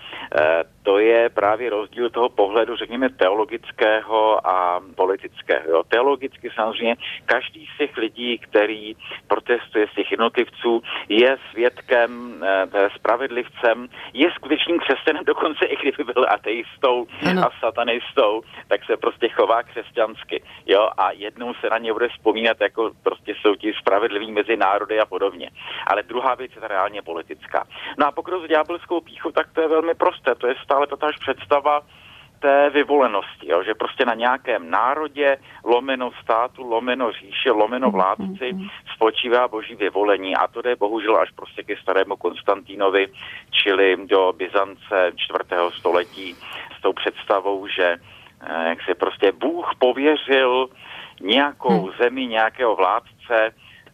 To 0.85 0.99
je 0.99 1.29
právě 1.29 1.69
rozdíl 1.69 2.09
toho 2.09 2.29
pohledu, 2.29 2.75
řekněme, 2.75 3.09
teologického 3.09 4.47
a 4.47 4.81
politického. 4.95 5.69
Jo. 5.69 5.83
Teologicky 5.87 6.49
samozřejmě 6.55 6.95
každý 7.25 7.65
z 7.65 7.77
těch 7.77 7.97
lidí, 7.97 8.37
který 8.37 8.95
protestuje 9.27 9.87
z 9.87 9.95
těch 9.95 10.11
jednotlivců, 10.11 10.83
je 11.09 11.37
svědkem, 11.51 12.43
eh, 12.73 12.89
spravedlivcem, 12.95 13.87
je 14.13 14.31
skutečným 14.31 14.79
křesťanem, 14.79 15.25
dokonce 15.33 15.65
i 15.65 15.75
kdyby 15.75 16.03
byl 16.13 16.25
ateistou 16.29 17.07
ano. 17.29 17.41
a 17.41 17.49
satanistou, 17.59 18.41
tak 18.67 18.85
se 18.85 18.97
prostě 18.97 19.29
chová 19.29 19.63
křesťansky. 19.63 20.43
Jo, 20.65 20.89
a 20.97 21.11
jednou 21.11 21.53
se 21.53 21.69
na 21.69 21.77
ně 21.77 21.93
bude 21.93 22.07
vzpomínat, 22.09 22.61
jako 22.61 22.91
prostě 23.03 23.33
jsou 23.41 23.55
ti 23.55 23.73
spravedliví 23.73 24.31
mezi 24.31 24.57
národy 24.57 24.99
a 24.99 25.05
podobně. 25.05 25.49
Ale 25.87 26.03
druhá 26.03 26.35
věc 26.35 26.51
je 26.55 26.61
ta 26.61 26.67
reálně 26.67 27.01
politická. 27.01 27.65
No 27.97 28.07
a 28.07 28.11
pokud 28.11 28.33
s 28.45 28.49
ďábelskou 28.49 29.01
píchu, 29.01 29.31
tak 29.31 29.47
to 29.53 29.61
je 29.61 29.67
velmi 29.67 29.93
prosté. 29.93 30.35
To 30.35 30.47
je 30.47 30.55
stále 30.75 30.87
tatáž 30.87 31.15
představa 31.17 31.81
té 32.39 32.69
vyvolenosti, 32.69 33.47
jo? 33.51 33.63
že 33.63 33.73
prostě 33.73 34.05
na 34.05 34.13
nějakém 34.13 34.69
národě, 34.69 35.37
lomeno 35.63 36.11
státu, 36.23 36.63
lomeno 36.63 37.11
říše, 37.11 37.51
lomeno 37.51 37.91
vládci 37.91 38.51
spočívá 38.95 39.47
boží 39.47 39.75
vyvolení 39.75 40.35
a 40.35 40.47
to 40.47 40.61
jde 40.61 40.75
bohužel 40.75 41.17
až 41.17 41.31
prostě 41.31 41.63
ke 41.63 41.75
starému 41.77 42.15
Konstantínovi, 42.15 43.07
čili 43.51 43.97
do 44.07 44.33
Byzance 44.37 45.11
4. 45.15 45.39
století 45.79 46.35
s 46.77 46.81
tou 46.81 46.93
představou, 46.93 47.67
že 47.67 47.95
eh, 47.95 48.69
jak 48.69 48.83
se 48.83 48.95
prostě 48.95 49.31
Bůh 49.31 49.71
pověřil 49.79 50.67
nějakou 51.21 51.81
hmm. 51.81 51.91
zemi, 51.97 52.27
nějakého 52.27 52.75
vládce, 52.75 53.53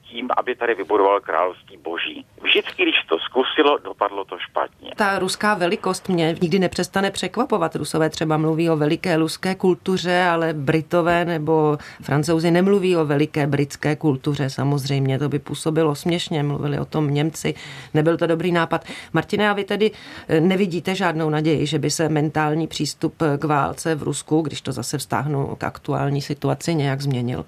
tím, 0.10 0.30
aby 0.38 0.56
tady 0.56 0.74
vybudoval 0.76 1.20
království 1.20 1.78
boží. 1.78 2.26
Vždycky, 2.52 2.84
když 2.84 2.96
to 3.10 3.20
zkusilo, 3.20 3.78
dopadlo 3.78 4.26
to 4.26 4.38
špatně. 4.40 4.92
Ta 4.96 5.20
ruská 5.20 5.54
velikost 5.54 6.10
mě 6.10 6.36
nikdy 6.42 6.60
nepřestane 6.60 7.12
překvapovat. 7.12 7.76
Rusové 7.76 8.10
třeba 8.10 8.38
mluví 8.38 8.70
o 8.70 8.78
veliké 8.78 9.18
ruské 9.18 9.56
kultuře, 9.56 10.24
ale 10.24 10.54
Britové 10.54 11.26
nebo 11.26 11.78
Francouzi 12.02 12.52
nemluví 12.52 12.98
o 12.98 13.06
veliké 13.06 13.48
britské 13.48 13.96
kultuře. 13.96 14.50
Samozřejmě 14.50 15.20
to 15.20 15.30
by 15.30 15.40
působilo 15.40 15.96
směšně, 15.96 16.44
mluvili 16.44 16.80
o 16.80 16.86
tom 16.86 17.14
Němci. 17.14 17.54
Nebyl 17.94 18.18
to 18.18 18.28
dobrý 18.28 18.52
nápad. 18.52 18.86
Martine, 19.14 19.50
a 19.50 19.54
vy 19.54 19.64
tedy 19.64 19.92
eh, 20.28 20.40
nevidíte 20.42 20.96
žádnou 20.96 21.30
naději, 21.30 21.66
že 21.66 21.80
by 21.80 21.90
se 21.90 22.10
mentální 22.10 22.68
přístup 22.68 23.16
k 23.40 23.44
válce 23.44 23.96
v 23.96 24.04
Rusku, 24.04 24.42
když 24.42 24.62
to 24.62 24.72
zase 24.72 24.98
vztáhnu 24.98 25.56
k 25.56 25.64
aktuální 25.64 26.22
situaci, 26.22 26.76
nějak 26.76 27.02
změnil? 27.02 27.46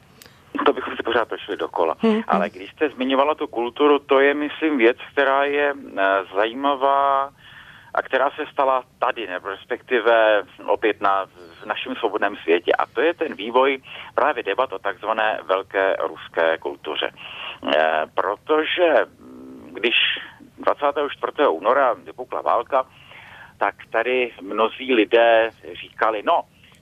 To 0.65 0.73
bychom 0.73 0.92
pořád 1.13 1.27
točili 1.27 1.57
dokola. 1.57 1.95
Hmm. 1.99 2.21
Ale 2.27 2.49
když 2.49 2.71
jste 2.71 2.89
zmiňovala 2.89 3.35
tu 3.35 3.47
kulturu, 3.47 3.99
to 3.99 4.19
je, 4.19 4.33
myslím, 4.33 4.77
věc, 4.77 4.97
která 5.11 5.43
je 5.43 5.73
eh, 5.73 6.03
zajímavá 6.35 7.29
a 7.93 8.01
která 8.01 8.29
se 8.29 8.45
stala 8.51 8.83
tady, 8.99 9.27
nebo 9.27 9.49
respektive 9.49 10.43
opět 10.65 11.01
na 11.01 11.25
v 11.61 11.65
našem 11.65 11.95
svobodném 11.95 12.35
světě. 12.35 12.71
A 12.73 12.85
to 12.85 13.01
je 13.01 13.13
ten 13.13 13.35
vývoj 13.35 13.81
právě 14.15 14.43
debat 14.43 14.73
o 14.73 14.79
takzvané 14.79 15.39
velké 15.45 15.95
ruské 16.01 16.57
kultuře. 16.57 17.11
E, 17.75 18.05
protože 18.15 18.95
když 19.71 19.95
24. 20.57 21.47
února 21.49 21.93
vypukla 21.93 22.41
válka, 22.41 22.85
tak 23.57 23.75
tady 23.91 24.31
mnozí 24.41 24.93
lidé 24.93 25.49
říkali, 25.81 26.23
no, 26.25 26.41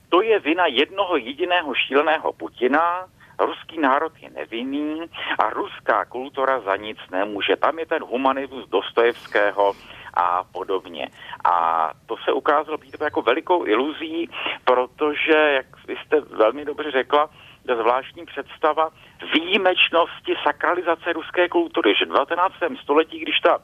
to 0.09 0.21
je 0.21 0.39
vina 0.39 0.65
jednoho 0.65 1.17
jediného 1.17 1.75
šíleného 1.75 2.33
Putina, 2.33 3.05
ruský 3.45 3.79
národ 3.79 4.13
je 4.21 4.29
nevinný 4.29 5.01
a 5.39 5.49
ruská 5.49 6.05
kultura 6.05 6.59
za 6.59 6.75
nic 6.75 6.97
nemůže. 7.11 7.55
Tam 7.55 7.79
je 7.79 7.85
ten 7.85 8.03
humanismus 8.03 8.69
Dostojevského 8.69 9.73
a 10.13 10.43
podobně. 10.43 11.07
A 11.43 11.89
to 12.05 12.15
se 12.25 12.31
ukázalo 12.31 12.77
být 12.77 12.95
jako 13.01 13.21
velikou 13.21 13.65
iluzí, 13.65 14.29
protože, 14.65 15.37
jak 15.53 15.65
jste 16.05 16.21
velmi 16.21 16.65
dobře 16.65 16.91
řekla, 16.91 17.29
ta 17.67 17.75
zvláštní 17.75 18.25
představa 18.25 18.89
výjimečnosti 19.33 20.35
sakralizace 20.43 21.13
ruské 21.13 21.49
kultury, 21.49 21.93
že 21.99 22.05
v 22.05 22.13
19. 22.13 22.55
století, 22.81 23.19
když 23.19 23.39
ta 23.39 23.59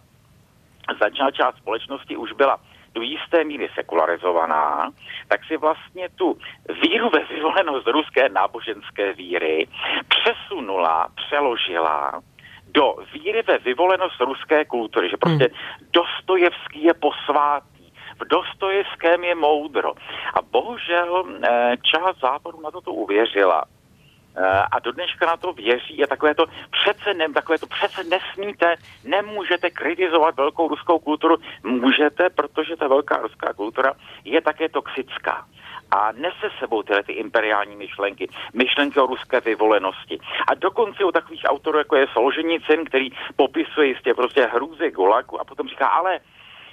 začná 1.02 1.32
část 1.32 1.58
společnosti 1.58 2.18
už 2.18 2.32
byla 2.32 2.60
do 2.98 3.04
jisté 3.04 3.44
míry 3.44 3.70
sekularizovaná, 3.76 4.92
tak 5.28 5.46
si 5.46 5.58
vlastně 5.58 6.10
tu 6.10 6.38
víru 6.84 7.10
ve 7.10 7.24
vyvolenost 7.24 7.88
ruské 7.88 8.30
náboženské 8.30 9.14
víry 9.14 9.68
přesunula, 10.08 11.08
přeložila 11.16 12.22
do 12.74 12.96
víry 13.14 13.42
ve 13.42 13.58
vyvolenost 13.58 14.22
ruské 14.22 14.66
kultury, 14.66 15.10
že 15.10 15.18
prostě 15.18 15.50
hmm. 15.54 15.88
Dostojevský 15.94 16.84
je 16.84 16.94
posvátný, 16.94 17.94
v 18.22 18.28
Dostojevském 18.28 19.24
je 19.24 19.36
moudro. 19.36 19.94
A 20.34 20.42
bohužel 20.42 21.26
eh, 21.26 21.78
část 21.82 22.20
západu 22.22 22.62
na 22.62 22.72
toto 22.72 22.92
uvěřila. 22.92 23.64
Eh, 24.40 24.64
a 24.72 24.80
do 24.80 24.92
dneška 24.92 25.26
na 25.26 25.38
to 25.38 25.54
věří 25.54 26.04
a 26.04 26.08
takové 26.08 26.36
to 26.36 26.46
přece, 26.72 27.14
ne, 27.14 27.30
takové 27.30 27.58
to 27.58 27.68
přece 27.68 28.04
nesmíte, 28.04 28.76
nemůžete 29.04 29.70
kritizovat 29.70 30.36
velkou 30.36 30.68
ruskou 30.68 31.00
kulturu, 31.00 31.36
můžete, 31.64 32.30
protože 32.30 32.76
ta 32.76 32.88
velká 32.88 33.18
ruská 33.18 33.54
kultura 33.54 33.94
je 34.26 34.42
také 34.42 34.70
toxická 34.70 35.46
a 35.92 36.12
nese 36.12 36.50
sebou 36.60 36.84
tyhle 36.84 37.04
ty 37.04 37.14
imperiální 37.14 37.76
myšlenky, 37.76 38.30
myšlenky 38.54 39.00
o 39.00 39.06
ruské 39.06 39.42
vyvolenosti. 39.42 40.20
A 40.48 40.54
dokonce 40.54 41.04
u 41.04 41.12
takových 41.12 41.44
autorů, 41.46 41.78
jako 41.78 41.96
je 41.96 42.08
Solženicin, 42.14 42.86
který 42.86 43.10
popisuje 43.36 43.88
jistě 43.88 44.14
prostě 44.14 44.46
hrůzy 44.46 44.92
Gulagu 44.92 45.42
a 45.42 45.44
potom 45.44 45.68
říká, 45.68 45.88
ale 45.88 46.20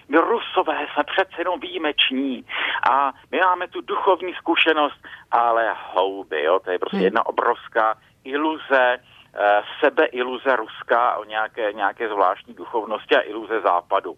my 0.08 0.18
Rusové 0.18 0.87
jsme 0.92 1.04
přece 1.04 1.34
jenom 1.38 1.61
výjimeční 1.61 2.44
a 2.90 3.12
my 3.30 3.38
máme 3.38 3.68
tu 3.68 3.80
duchovní 3.80 4.34
zkušenost, 4.34 4.99
ale 5.30 5.75
houby, 5.92 6.42
jo, 6.42 6.58
to 6.64 6.70
je 6.70 6.78
prostě 6.78 6.96
hmm. 6.96 7.04
jedna 7.04 7.26
obrovská 7.26 7.94
iluze, 8.25 8.99
eh, 9.34 9.62
sebeiluze 9.80 10.56
Ruska 10.56 11.16
o 11.16 11.25
nějaké, 11.25 11.73
nějaké 11.73 12.08
zvláštní 12.08 12.54
duchovnosti 12.54 13.16
a 13.16 13.20
iluze 13.20 13.61
západu 13.61 14.16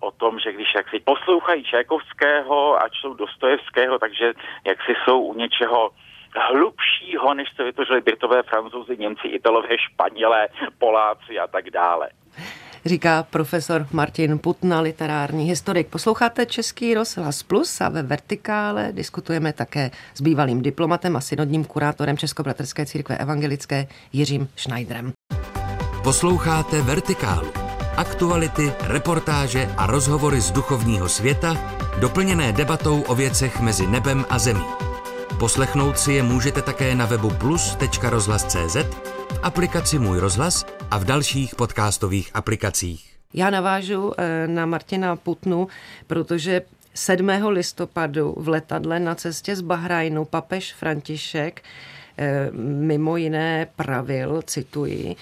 o 0.00 0.10
tom, 0.10 0.38
že 0.38 0.52
když 0.52 0.74
jak 0.76 0.88
si 0.88 1.00
poslouchají 1.00 1.64
Čajkovského 1.64 2.82
a 2.82 2.88
čtou 2.88 3.14
Dostojevského, 3.14 3.98
takže 3.98 4.32
jak 4.64 4.78
si 4.82 4.92
jsou 5.04 5.20
u 5.20 5.34
něčeho 5.34 5.90
hlubšího, 6.36 7.34
než 7.34 7.50
to 7.56 7.64
vytvořili 7.64 8.00
Britové, 8.00 8.42
Francouzi, 8.42 8.96
Němci, 8.96 9.28
Italové, 9.28 9.78
Španělé, 9.78 10.48
Poláci 10.78 11.38
a 11.38 11.46
tak 11.46 11.70
dále 11.70 12.10
říká 12.84 13.22
profesor 13.22 13.86
Martin 13.92 14.38
Putna, 14.38 14.80
literární 14.80 15.44
historik. 15.44 15.86
Posloucháte 15.86 16.46
Český 16.46 16.94
rozhlas 16.94 17.42
Plus 17.42 17.80
a 17.80 17.88
ve 17.88 18.02
Vertikále 18.02 18.88
diskutujeme 18.92 19.52
také 19.52 19.90
s 20.14 20.20
bývalým 20.20 20.62
diplomatem 20.62 21.16
a 21.16 21.20
synodním 21.20 21.64
kurátorem 21.64 22.16
Českobratrské 22.16 22.86
církve 22.86 23.18
evangelické 23.18 23.86
Jiřím 24.12 24.48
Schneiderem. 24.56 25.12
Posloucháte 26.02 26.82
Vertikálu. 26.82 27.48
Aktuality, 27.96 28.72
reportáže 28.80 29.68
a 29.76 29.86
rozhovory 29.86 30.40
z 30.40 30.50
duchovního 30.50 31.08
světa, 31.08 31.56
doplněné 32.00 32.52
debatou 32.52 33.00
o 33.00 33.14
věcech 33.14 33.60
mezi 33.60 33.86
nebem 33.86 34.24
a 34.30 34.38
zemí. 34.38 34.64
Poslechnout 35.38 35.98
si 35.98 36.12
je 36.12 36.22
můžete 36.22 36.62
také 36.62 36.94
na 36.94 37.06
webu 37.06 37.30
plus.rozhlas.cz, 37.30 38.76
aplikaci 39.44 39.98
Můj 39.98 40.18
rozhlas 40.18 40.66
a 40.90 40.98
v 40.98 41.04
dalších 41.04 41.54
podcastových 41.54 42.30
aplikacích. 42.34 43.16
Já 43.34 43.50
navážu 43.50 44.12
eh, 44.18 44.48
na 44.48 44.66
Martina 44.66 45.16
Putnu, 45.16 45.68
protože 46.06 46.62
7. 46.94 47.28
listopadu 47.48 48.34
v 48.38 48.48
letadle 48.48 49.00
na 49.00 49.14
cestě 49.14 49.56
z 49.56 49.60
Bahrajnu 49.60 50.24
papež 50.24 50.74
František 50.74 51.62
mimo 52.60 53.16
jiné 53.16 53.66
pravil, 53.76 54.42
cituji, 54.42 55.16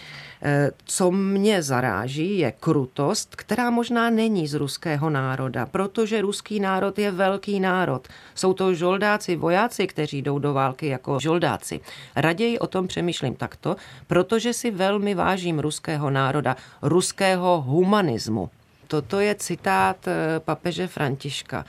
co 0.84 1.10
mě 1.10 1.62
zaráží, 1.62 2.38
je 2.38 2.52
krutost, 2.52 3.36
která 3.36 3.70
možná 3.70 4.10
není 4.10 4.48
z 4.48 4.54
ruského 4.54 5.10
národa, 5.10 5.66
protože 5.66 6.20
ruský 6.20 6.60
národ 6.60 6.98
je 6.98 7.10
velký 7.10 7.60
národ. 7.60 8.08
Jsou 8.34 8.52
to 8.52 8.74
žoldáci, 8.74 9.36
vojáci, 9.36 9.86
kteří 9.86 10.22
jdou 10.22 10.38
do 10.38 10.52
války 10.52 10.86
jako 10.86 11.18
žoldáci. 11.20 11.80
Raději 12.16 12.58
o 12.58 12.66
tom 12.66 12.86
přemýšlím 12.86 13.34
takto, 13.34 13.76
protože 14.06 14.52
si 14.52 14.70
velmi 14.70 15.14
vážím 15.14 15.58
ruského 15.58 16.10
národa, 16.10 16.56
ruského 16.82 17.60
humanismu. 17.60 18.50
Toto 18.92 19.20
je 19.20 19.34
citát 19.34 20.08
eh, 20.08 20.40
papeže 20.40 20.86
Františka. 20.86 21.64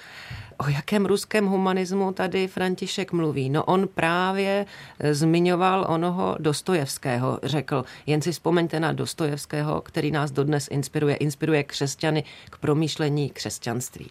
O 0.57 0.69
jakém 0.69 1.05
ruském 1.05 1.45
humanismu 1.45 2.13
tady 2.13 2.47
František 2.47 3.11
mluví? 3.11 3.49
No 3.49 3.63
on 3.63 3.87
právě 3.87 4.65
eh, 4.99 5.13
zmiňoval 5.13 5.85
onoho 5.89 6.35
Dostojevského, 6.39 7.39
řekl, 7.43 7.85
jen 8.05 8.21
si 8.21 8.31
vzpomeňte 8.31 8.79
na 8.79 8.91
Dostojevského, 8.91 9.81
který 9.81 10.11
nás 10.11 10.31
dodnes 10.31 10.67
inspiruje, 10.71 11.15
inspiruje 11.15 11.63
křesťany 11.63 12.23
k 12.49 12.57
promýšlení 12.57 13.29
křesťanství. 13.29 14.09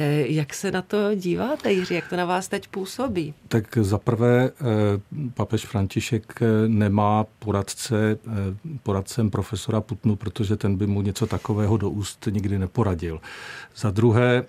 Eh, 0.00 0.24
jak 0.28 0.54
se 0.54 0.70
na 0.70 0.82
to 0.82 1.14
díváte, 1.14 1.72
Jiří? 1.72 1.94
Jak 1.94 2.08
to 2.08 2.16
na 2.16 2.24
vás 2.24 2.48
teď 2.48 2.68
působí? 2.68 3.34
Tak 3.48 3.78
za 3.80 3.98
prvé, 3.98 4.50
eh, 4.50 4.64
papež 5.34 5.66
František 5.66 6.42
eh, 6.42 6.68
nemá 6.68 7.26
poradce, 7.38 8.18
poradcem 8.82 9.30
profesora 9.30 9.80
Putnu, 9.80 10.16
protože 10.16 10.56
ten 10.56 10.76
by 10.76 10.86
mu 10.86 11.02
něco 11.02 11.26
takového 11.26 11.76
do 11.76 11.90
úst 11.90 12.28
nikdy 12.30 12.58
neporadil. 12.58 13.20
Za 13.76 13.90
druhé... 13.90 14.44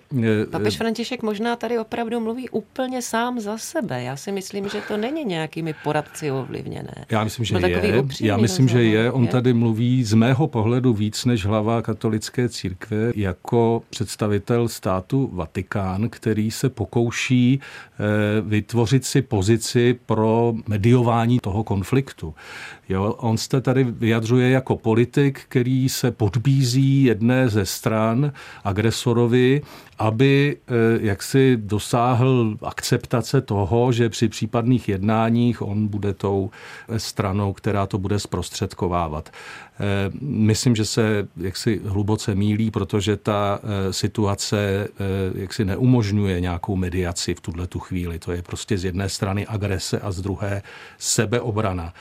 Papež 0.50 0.76
František 0.76 1.22
možná 1.22 1.56
tady 1.56 1.78
opravdu 1.78 2.20
mluví 2.20 2.48
úplně 2.48 3.02
sám 3.02 3.40
za 3.40 3.58
sebe. 3.58 4.02
Já 4.02 4.16
si 4.16 4.32
myslím, 4.32 4.68
že 4.68 4.80
to 4.88 4.96
není 4.96 5.24
nějakými 5.24 5.74
poradci 5.84 6.30
ovlivněné. 6.30 6.94
Já 7.10 7.24
myslím, 7.24 7.44
že 7.44 7.56
je. 7.56 8.04
Já 8.20 8.36
myslím, 8.36 8.68
že 8.68 8.82
je. 8.82 9.12
On 9.12 9.26
tady 9.26 9.52
mluví 9.52 10.04
z 10.04 10.14
mého 10.14 10.48
pohledu 10.48 10.92
víc 10.92 11.24
než 11.24 11.46
hlava 11.46 11.82
katolické 11.82 12.48
církve 12.48 13.12
jako 13.16 13.82
představitel 13.90 14.68
státu 14.68 15.39
Vatikán, 15.40 16.08
který 16.08 16.50
se 16.50 16.68
pokouší 16.68 17.60
eh, 17.60 18.40
vytvořit 18.40 19.04
si 19.04 19.22
pozici 19.22 19.98
pro 20.06 20.54
mediování 20.68 21.40
toho 21.40 21.64
konfliktu. 21.64 22.34
Jo, 22.90 23.14
on 23.18 23.38
se 23.38 23.60
tady 23.60 23.84
vyjadřuje 23.84 24.50
jako 24.50 24.76
politik, 24.76 25.40
který 25.48 25.88
se 25.88 26.10
podbízí 26.10 27.04
jedné 27.04 27.48
ze 27.48 27.66
stran 27.66 28.32
agresorovi, 28.64 29.62
aby 29.98 30.56
eh, 30.56 30.72
jaksi 31.00 31.56
dosáhl 31.60 32.56
akceptace 32.62 33.40
toho, 33.40 33.92
že 33.92 34.08
při 34.08 34.28
případných 34.28 34.88
jednáních 34.88 35.62
on 35.62 35.88
bude 35.88 36.14
tou 36.14 36.50
stranou, 36.96 37.52
která 37.52 37.86
to 37.86 37.98
bude 37.98 38.18
zprostředkovávat. 38.18 39.28
Eh, 39.28 40.10
myslím, 40.20 40.76
že 40.76 40.84
se 40.84 41.28
jaksi 41.36 41.80
hluboce 41.84 42.34
mílí, 42.34 42.70
protože 42.70 43.16
ta 43.16 43.60
eh, 43.62 43.92
situace 43.92 44.88
jaksi 45.34 45.64
neumožňuje 45.64 46.40
nějakou 46.40 46.76
mediaci 46.76 47.34
v 47.34 47.40
tuhle 47.40 47.66
tu 47.66 47.78
chvíli. 47.78 48.18
To 48.18 48.32
je 48.32 48.42
prostě 48.42 48.78
z 48.78 48.84
jedné 48.84 49.08
strany 49.08 49.46
agrese 49.46 50.00
a 50.00 50.12
z 50.12 50.20
druhé 50.20 50.62
sebeobrana. 50.98 51.94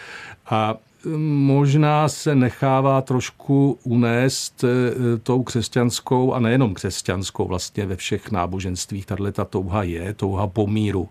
A 0.50 0.76
možná 1.06 2.10
se 2.10 2.36
nechává 2.36 3.02
trošku 3.02 3.80
unést 3.84 4.64
eh, 4.64 5.18
tou 5.18 5.44
křesťanskou 5.44 6.34
a 6.34 6.40
nejenom 6.40 6.74
křesťanskou, 6.74 7.48
vlastně 7.48 7.86
ve 7.86 7.96
všech 7.96 8.32
náboženstvích 8.32 9.06
tahle 9.06 9.32
ta 9.32 9.46
touha 9.46 9.84
je, 9.84 10.14
touha 10.14 10.48
po 10.48 10.68
míru. 10.68 11.10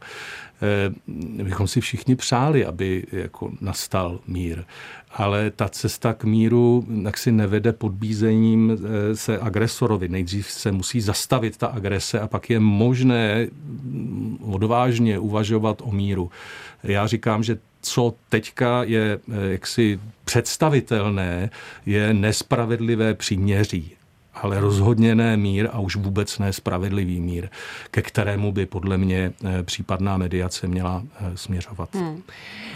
Eh, 0.62 1.42
bychom 1.42 1.68
si 1.68 1.80
všichni 1.80 2.16
přáli, 2.16 2.66
aby 2.66 3.06
jako 3.12 3.50
nastal 3.60 4.20
mír. 4.26 4.64
Ale 5.10 5.50
ta 5.50 5.68
cesta 5.68 6.14
k 6.14 6.24
míru 6.24 6.86
tak 7.04 7.18
si 7.18 7.32
nevede 7.32 7.72
podbízením 7.72 8.72
eh, 8.72 9.16
se 9.16 9.38
agresorovi. 9.38 10.08
Nejdřív 10.08 10.50
se 10.50 10.72
musí 10.72 11.00
zastavit 11.00 11.56
ta 11.56 11.66
agrese 11.66 12.20
a 12.20 12.28
pak 12.28 12.50
je 12.50 12.60
možné 12.60 13.46
odvážně 14.40 15.18
uvažovat 15.18 15.82
o 15.84 15.92
míru. 15.92 16.30
Já 16.82 17.06
říkám, 17.06 17.42
že 17.42 17.58
co 17.80 18.14
teďka 18.28 18.82
je 18.82 19.20
eh, 19.28 19.50
jaksi 19.50 20.00
představitelné, 20.24 21.50
je 21.86 22.14
nespravedlivé 22.14 23.14
příměří 23.14 23.98
ale 24.42 24.60
rozhodně 24.60 25.14
ne 25.14 25.36
mír 25.36 25.68
a 25.72 25.78
už 25.78 25.96
vůbec 25.96 26.38
ne 26.38 26.52
spravedlivý 26.52 27.20
mír, 27.20 27.48
ke 27.90 28.02
kterému 28.02 28.52
by 28.52 28.66
podle 28.66 28.98
mě 28.98 29.32
eh, 29.44 29.62
případná 29.62 30.16
mediace 30.16 30.66
měla 30.66 31.02
eh, 31.20 31.36
směřovat. 31.36 31.94
Hmm. 31.94 32.22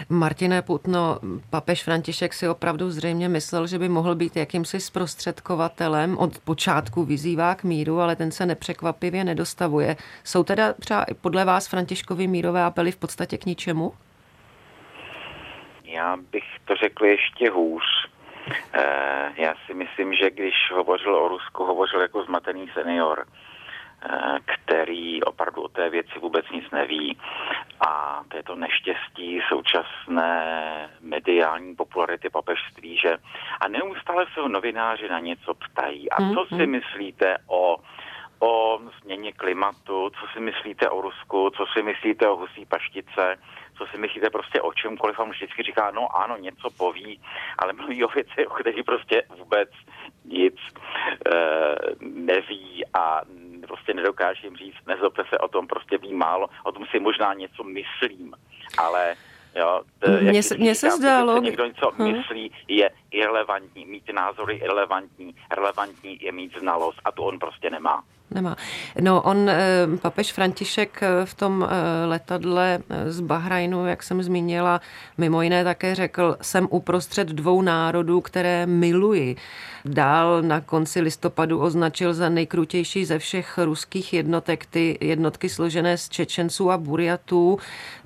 Martine 0.08 0.62
Putno, 0.62 1.18
papež 1.50 1.84
František 1.84 2.34
si 2.34 2.48
opravdu 2.48 2.90
zřejmě 2.90 3.28
myslel, 3.28 3.66
že 3.66 3.78
by 3.78 3.88
mohl 3.88 4.14
být 4.14 4.36
jakýmsi 4.36 4.80
zprostředkovatelem. 4.80 6.18
Od 6.18 6.38
počátku 6.38 7.04
vyzývá 7.04 7.54
k 7.54 7.64
míru, 7.64 8.00
ale 8.00 8.16
ten 8.16 8.30
se 8.30 8.46
nepřekvapivě 8.46 9.24
nedostavuje. 9.24 9.96
Jsou 10.24 10.44
teda 10.44 10.72
třeba 10.72 11.06
podle 11.20 11.44
vás 11.44 11.66
Františkovi 11.66 12.26
mírové 12.26 12.62
apely 12.62 12.92
v 12.92 12.96
podstatě 12.96 13.38
k 13.38 13.46
ničemu? 13.46 13.92
Já 15.92 16.16
bych 16.16 16.44
to 16.64 16.76
řekl 16.76 17.04
ještě 17.04 17.50
hůř. 17.50 17.84
Eh, 18.72 19.32
já 19.36 19.54
si 19.66 19.74
myslím, 19.74 20.14
že 20.14 20.30
když 20.30 20.54
hovořil 20.74 21.16
o 21.16 21.28
Rusku, 21.28 21.64
hovořil 21.64 22.00
jako 22.00 22.24
zmatený 22.24 22.68
senior, 22.74 23.26
eh, 23.26 24.38
který 24.44 25.22
opravdu 25.22 25.62
o 25.62 25.68
té 25.68 25.90
věci 25.90 26.18
vůbec 26.18 26.50
nic 26.50 26.70
neví. 26.70 27.18
A 27.86 28.22
to 28.28 28.36
je 28.36 28.42
to 28.42 28.54
neštěstí 28.54 29.40
současné 29.48 30.90
mediální 31.00 31.76
popularity 31.76 32.30
papežství, 32.30 32.98
že 32.98 33.16
a 33.60 33.68
neustále 33.68 34.26
se 34.34 34.40
ho 34.40 34.48
novináři 34.48 35.08
na 35.08 35.20
něco 35.20 35.54
ptají. 35.54 36.10
A 36.10 36.16
co 36.16 36.46
si 36.48 36.66
mhm. 36.66 36.70
myslíte 36.70 37.36
o 37.46 37.76
o 38.42 38.80
změně 39.02 39.32
klimatu, 39.32 40.10
co 40.10 40.26
si 40.32 40.40
myslíte 40.40 40.90
o 40.90 41.00
Rusku, 41.00 41.50
co 41.56 41.66
si 41.66 41.82
myslíte 41.82 42.28
o 42.28 42.36
husí 42.36 42.66
paštice, 42.66 43.38
co 43.78 43.86
si 43.86 43.98
myslíte 43.98 44.30
prostě 44.30 44.60
o 44.60 44.72
čemkoliv, 44.72 45.18
on 45.18 45.30
vždycky 45.30 45.62
říká, 45.62 45.90
no 45.90 46.16
ano, 46.16 46.36
něco 46.36 46.70
poví, 46.70 47.20
ale 47.58 47.72
mluví 47.72 48.04
o 48.04 48.08
věci, 48.08 48.46
o 48.46 48.50
kterých 48.50 48.84
prostě 48.84 49.22
vůbec 49.38 49.68
nic 50.24 50.56
e, 50.56 51.38
neví 52.00 52.84
a 52.94 53.20
prostě 53.66 53.94
nedokáže 53.94 54.46
jim 54.46 54.56
říct, 54.56 54.86
nezlobte 54.86 55.22
se 55.28 55.38
o 55.38 55.48
tom, 55.48 55.66
prostě 55.66 55.98
ví 55.98 56.14
málo, 56.14 56.48
o 56.64 56.72
tom 56.72 56.86
si 56.86 57.00
možná 57.00 57.34
něco 57.34 57.64
myslím, 57.64 58.34
ale 58.78 59.16
Jo, 59.54 59.82
mně 60.20 60.42
se, 60.42 60.56
mně 60.56 60.74
se 60.74 60.90
zdálo... 60.90 61.40
Někdo 61.40 61.66
něco 61.66 61.92
hmm. 61.96 62.12
myslí, 62.12 62.52
je 62.68 62.90
irrelevantní, 63.10 63.86
mít 63.86 64.12
názory 64.12 64.54
irrelevantní, 64.54 65.34
relevantní 65.50 66.18
je 66.20 66.32
mít 66.32 66.58
znalost 66.58 67.00
a 67.04 67.12
to 67.12 67.22
on 67.22 67.38
prostě 67.38 67.70
nemá. 67.70 68.04
Nemá. 68.34 68.56
No 69.00 69.22
on, 69.22 69.50
eh, 69.50 69.86
papež 70.02 70.32
František 70.32 71.02
eh, 71.02 71.26
v 71.26 71.34
tom 71.34 71.68
eh, 71.68 72.06
letadle 72.06 72.78
z 73.06 73.20
Bahrajnu, 73.20 73.86
jak 73.86 74.02
jsem 74.02 74.22
zmínila, 74.22 74.80
mimo 75.18 75.42
jiné 75.42 75.64
také 75.64 75.94
řekl, 75.94 76.36
jsem 76.42 76.68
uprostřed 76.70 77.28
dvou 77.28 77.62
národů, 77.62 78.20
které 78.20 78.66
miluji. 78.66 79.36
Dál 79.84 80.42
na 80.42 80.60
konci 80.60 81.00
listopadu 81.00 81.58
označil 81.58 82.14
za 82.14 82.28
nejkrutější 82.28 83.04
ze 83.04 83.18
všech 83.18 83.58
ruských 83.58 84.12
jednotek 84.12 84.66
ty 84.66 84.98
jednotky 85.00 85.48
složené 85.48 85.98
z 85.98 86.08
Čečenců 86.08 86.70
a 86.70 86.78
Buriatů. 86.78 87.58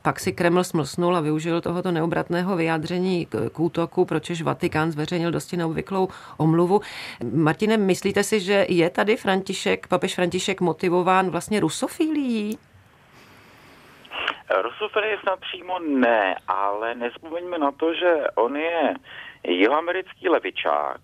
Pak 0.07 0.21
si 0.21 0.33
Kreml 0.33 0.65
smlsnul 0.65 1.17
a 1.17 1.21
využil 1.21 1.61
tohoto 1.61 1.93
neobratného 1.93 2.57
vyjádření 2.57 3.27
k 3.27 3.61
útoku, 3.61 4.05
pročež 4.05 4.43
Vatikán 4.43 4.91
zveřejnil 4.91 5.31
dosti 5.31 5.57
neobvyklou 5.57 6.09
omluvu. 6.37 6.81
Martine, 7.35 7.77
myslíte 7.77 8.23
si, 8.23 8.41
že 8.41 8.67
je 8.69 8.91
tady 8.91 9.17
František, 9.17 9.87
papež 9.87 10.15
František 10.15 10.61
motivován 10.61 11.31
vlastně 11.31 11.61
rusofílií? 11.61 12.59
Rusofílie 14.63 15.19
snad 15.23 15.41
přímo 15.41 15.79
ne, 15.79 16.35
ale 16.49 16.95
nespomeňme 16.95 17.59
na 17.59 17.73
to, 17.73 17.95
že 17.95 18.25
on 18.35 18.57
je 18.57 18.95
jihoamerický 19.49 20.29
levičák, 20.29 21.01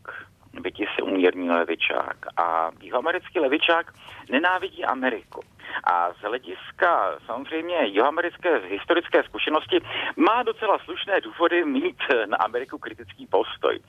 byť 0.60 0.76
si 0.96 1.02
umírný 1.02 1.50
levičák. 1.50 2.16
A 2.36 2.70
jihoamerický 2.80 3.40
levičák 3.40 3.92
nenávidí 4.30 4.84
Ameriku. 4.84 5.40
A 5.84 6.12
z 6.12 6.20
hlediska 6.20 7.18
samozřejmě 7.26 7.76
jihoamerické 7.84 8.58
historické 8.58 9.22
zkušenosti 9.22 9.80
má 10.16 10.42
docela 10.42 10.78
slušné 10.78 11.20
důvody 11.20 11.64
mít 11.64 11.96
na 12.26 12.36
Ameriku 12.36 12.78
kritický 12.78 13.26
postoj. 13.26 13.80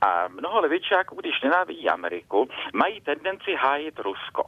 A 0.00 0.28
mnoho 0.28 0.60
levičáků, 0.60 1.16
když 1.16 1.40
nenávidí 1.40 1.88
Ameriku, 1.88 2.48
mají 2.74 3.00
tendenci 3.00 3.54
hájit 3.54 3.98
Rusko. 3.98 4.44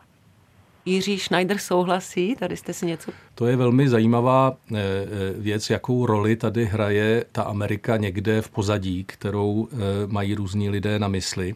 Jiří 0.86 1.18
Schneider 1.18 1.58
souhlasí? 1.58 2.36
Tady 2.36 2.56
jste 2.56 2.72
si 2.72 2.86
něco... 2.86 3.12
To 3.34 3.46
je 3.46 3.56
velmi 3.56 3.88
zajímavá 3.88 4.56
eh, 4.72 4.76
eh, 4.76 5.06
věc, 5.38 5.70
jakou 5.70 6.06
roli 6.06 6.36
tady 6.36 6.64
hraje 6.64 7.24
ta 7.32 7.42
Amerika 7.42 7.96
někde 7.96 8.42
v 8.42 8.50
pozadí, 8.50 9.04
kterou 9.04 9.68
eh, 9.72 9.76
mají 10.06 10.34
různí 10.34 10.70
lidé 10.70 10.98
na 10.98 11.08
mysli. 11.08 11.54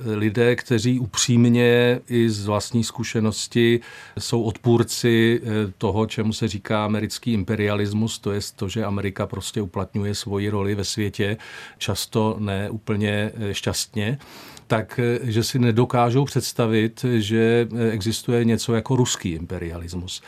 Lidé, 0.00 0.56
kteří 0.56 1.00
upřímně 1.00 2.00
i 2.08 2.30
z 2.30 2.46
vlastní 2.46 2.84
zkušenosti 2.84 3.80
jsou 4.18 4.42
odpůrci 4.42 5.40
eh, 5.42 5.72
toho, 5.78 6.06
čemu 6.06 6.32
se 6.32 6.48
říká 6.48 6.84
americký 6.84 7.32
imperialismus, 7.32 8.18
to 8.18 8.32
je 8.32 8.40
to, 8.56 8.68
že 8.68 8.84
Amerika 8.84 9.26
prostě 9.26 9.62
uplatňuje 9.62 10.14
svoji 10.14 10.48
roli 10.48 10.74
ve 10.74 10.84
světě, 10.84 11.36
často 11.78 12.36
ne 12.38 12.70
úplně 12.70 13.32
eh, 13.34 13.54
šťastně 13.54 14.18
tak 14.66 15.00
eh, 15.02 15.18
že 15.22 15.44
si 15.44 15.58
nedokážou 15.58 16.24
představit, 16.24 17.04
že 17.18 17.68
existuje 17.90 18.44
něco 18.44 18.74
jako 18.74 18.96
ruský 18.96 19.30
imperialismus. 19.30 20.22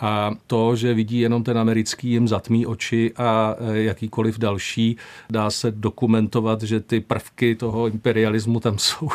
A 0.00 0.30
to, 0.46 0.76
že 0.76 0.94
vidí 0.94 1.18
jenom 1.18 1.42
ten 1.44 1.58
americký, 1.58 2.10
jim 2.10 2.28
zatmí 2.28 2.66
oči 2.66 3.12
a 3.16 3.54
e, 3.58 3.82
jakýkoliv 3.82 4.38
další, 4.38 4.96
dá 5.30 5.50
se 5.50 5.70
dokumentovat, 5.70 6.62
že 6.62 6.80
ty 6.80 7.00
prvky 7.00 7.54
toho 7.54 7.86
imperialismu 7.86 8.60
tam 8.60 8.78
jsou 8.78 9.08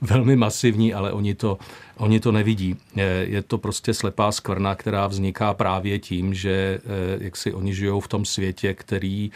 velmi 0.00 0.36
masivní, 0.36 0.94
ale 0.94 1.12
oni 1.12 1.34
to, 1.34 1.58
oni 1.96 2.20
to 2.20 2.32
nevidí. 2.32 2.76
E, 2.96 3.02
je 3.24 3.42
to 3.42 3.58
prostě 3.58 3.94
slepá 3.94 4.32
skvrna, 4.32 4.74
která 4.74 5.06
vzniká 5.06 5.54
právě 5.54 5.98
tím, 5.98 6.34
že 6.34 6.50
e, 6.50 6.80
jak 7.24 7.36
si 7.36 7.52
oni 7.52 7.74
žijou 7.74 8.00
v 8.00 8.08
tom 8.08 8.24
světě, 8.24 8.74
který 8.74 9.30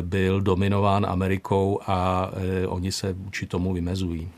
byl 0.00 0.40
dominován 0.40 1.06
Amerikou 1.06 1.80
a 1.86 2.30
oni 2.68 2.92
se 2.92 3.12
vůči 3.12 3.46
tomu 3.46 3.72
vymezují. 3.72 4.28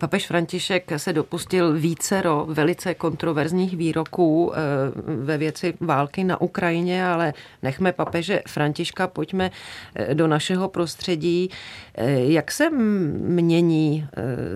Papež 0.00 0.26
František 0.26 0.92
se 0.96 1.12
dopustil 1.12 1.72
vícero 1.72 2.46
velice 2.48 2.94
kontroverzních 2.94 3.76
výroků 3.76 4.52
eh, 4.54 4.58
ve 5.06 5.38
věci 5.38 5.74
války 5.80 6.24
na 6.24 6.40
Ukrajině, 6.40 7.06
ale 7.06 7.34
nechme 7.62 7.92
papeže 7.92 8.42
Františka, 8.48 9.06
pojďme 9.06 9.50
eh, 9.94 10.14
do 10.14 10.26
našeho 10.26 10.68
prostředí. 10.68 11.50
Eh, 11.94 12.10
jak 12.20 12.50
se 12.52 12.70
mění 12.70 14.06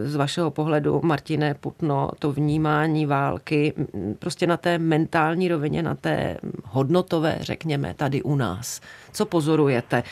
z 0.04 0.16
vašeho 0.16 0.50
pohledu, 0.50 1.00
Martine 1.04 1.54
Putno, 1.54 2.10
to 2.18 2.32
vnímání 2.32 3.06
války 3.06 3.72
prostě 4.18 4.46
na 4.46 4.56
té 4.56 4.78
mentální 4.78 5.48
rovině, 5.48 5.82
na 5.82 5.94
té 5.94 6.36
hodnotové, 6.64 7.38
řekněme, 7.40 7.94
tady 7.94 8.22
u 8.22 8.36
nás? 8.36 8.80
Co 9.12 9.26
pozorujete? 9.26 10.02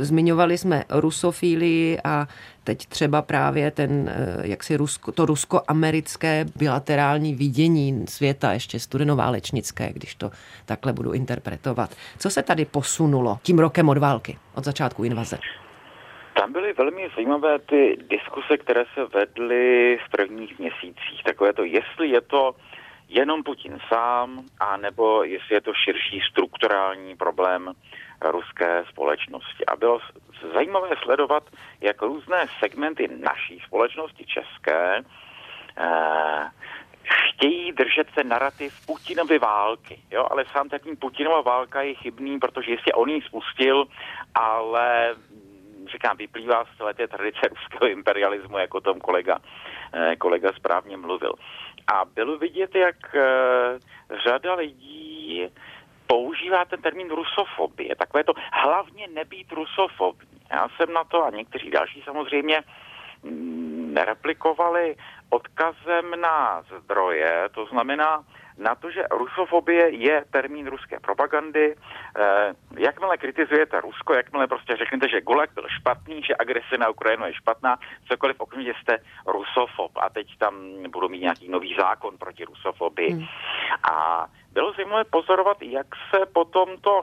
Zmiňovali 0.00 0.58
jsme 0.58 0.84
rusofílii 0.90 1.98
a 2.04 2.28
teď 2.64 2.86
třeba 2.86 3.22
právě 3.22 3.70
ten, 3.70 4.08
eh, 4.08 4.48
jaksi 4.48 4.76
rusko, 4.76 5.12
to 5.12 5.26
rusko-americké 5.26 6.44
bilaterální 6.56 7.34
vidění 7.34 8.06
světa, 8.08 8.52
ještě 8.52 8.80
studenoválečnické, 8.80 9.92
když 9.92 10.14
to 10.14 10.30
takhle 10.66 10.92
budu 10.92 11.12
interpretovat. 11.12 11.90
Co 12.18 12.30
se 12.30 12.42
tady 12.42 12.64
posunulo 12.64 13.38
tím 13.42 13.58
rokem 13.58 13.88
od 13.88 13.98
války, 13.98 14.38
od 14.54 14.64
začátku 14.64 15.04
invaze? 15.04 15.38
Tam 16.34 16.52
byly 16.52 16.72
velmi 16.72 17.08
zajímavé 17.14 17.58
ty 17.58 17.98
diskuse, 18.10 18.56
které 18.56 18.84
se 18.94 19.04
vedly 19.04 19.98
v 20.06 20.10
prvních 20.10 20.58
měsících. 20.58 21.22
Takové 21.24 21.52
to, 21.52 21.64
jestli 21.64 22.08
je 22.08 22.20
to 22.20 22.54
jenom 23.08 23.42
Putin 23.42 23.78
sám, 23.88 24.44
anebo 24.60 25.24
jestli 25.24 25.54
je 25.54 25.60
to 25.60 25.72
širší 25.74 26.20
strukturální 26.30 27.16
problém 27.16 27.70
ruské 28.30 28.84
společnosti. 28.88 29.66
A 29.66 29.76
bylo 29.76 29.98
zajímavé 30.54 30.88
sledovat, 31.02 31.42
jak 31.80 32.02
různé 32.02 32.46
segmenty 32.60 33.08
naší 33.08 33.62
společnosti 33.66 34.24
české 34.24 35.02
eh, 35.78 36.50
chtějí 37.04 37.72
držet 37.72 38.06
se 38.14 38.24
narrativ 38.24 38.86
Putinovy 38.86 39.38
války. 39.38 39.98
Jo? 40.10 40.26
Ale 40.30 40.44
sám 40.52 40.68
ten 40.68 40.80
Putinova 40.98 41.40
válka 41.40 41.82
je 41.82 41.94
chybný, 41.94 42.38
protože 42.38 42.70
jistě 42.70 42.92
on 42.92 43.08
ji 43.08 43.22
spustil, 43.22 43.84
ale 44.34 45.14
říkám, 45.92 46.16
vyplývá 46.16 46.64
z 46.64 46.76
celé 46.76 46.94
té 46.94 47.08
tradice 47.08 47.40
ruského 47.48 47.90
imperialismu, 47.90 48.58
jako 48.58 48.80
tom 48.80 49.00
kolega, 49.00 49.38
eh, 49.92 50.16
kolega 50.16 50.52
správně 50.52 50.96
mluvil. 50.96 51.32
A 51.94 52.04
bylo 52.04 52.38
vidět, 52.38 52.74
jak 52.74 53.14
eh, 53.14 53.78
řada 54.24 54.54
lidí 54.54 55.48
používá 56.06 56.64
ten 56.64 56.82
termín 56.82 57.10
rusofobie, 57.10 57.96
takové 57.96 58.24
to 58.24 58.32
hlavně 58.52 59.08
nebýt 59.08 59.52
rusofobní. 59.52 60.40
Já 60.50 60.68
jsem 60.68 60.92
na 60.92 61.04
to 61.04 61.24
a 61.24 61.30
někteří 61.30 61.70
další 61.70 62.02
samozřejmě 62.02 62.62
mm, 63.22 63.94
nereplikovali 63.94 64.96
odkazem 65.30 66.20
na 66.20 66.62
zdroje, 66.78 67.48
to 67.54 67.66
znamená 67.66 68.24
na 68.62 68.74
to, 68.74 68.90
že 68.90 69.10
rusofobie 69.10 69.90
je 69.98 70.24
termín 70.30 70.66
ruské 70.66 71.00
propagandy. 71.00 71.74
Eh, 71.74 72.54
jakmile 72.78 73.18
kritizujete 73.18 73.80
Rusko, 73.80 74.14
jakmile 74.14 74.46
prostě 74.46 74.76
řeknete, 74.76 75.08
že 75.08 75.20
Gulag 75.20 75.50
byl 75.54 75.66
špatný, 75.68 76.22
že 76.22 76.38
agrese 76.38 76.78
na 76.78 76.88
Ukrajinu 76.88 77.26
je 77.26 77.34
špatná, 77.34 77.78
cokoliv 78.08 78.40
okamžitě 78.40 78.74
jste 78.82 78.98
rusofob 79.26 79.92
a 79.96 80.10
teď 80.10 80.38
tam 80.38 80.54
budou 80.90 81.08
mít 81.08 81.20
nějaký 81.20 81.48
nový 81.48 81.74
zákon 81.78 82.18
proti 82.18 82.44
rusofobii. 82.44 83.10
Hmm. 83.10 83.26
A 83.92 84.26
bylo 84.52 84.72
zajímavé 84.72 85.04
pozorovat, 85.04 85.62
jak 85.62 85.86
se 86.10 86.26
potom 86.26 86.78
to 86.78 87.02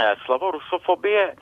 eh, 0.00 0.14
slovo 0.24 0.50
rusofobie 0.50 1.34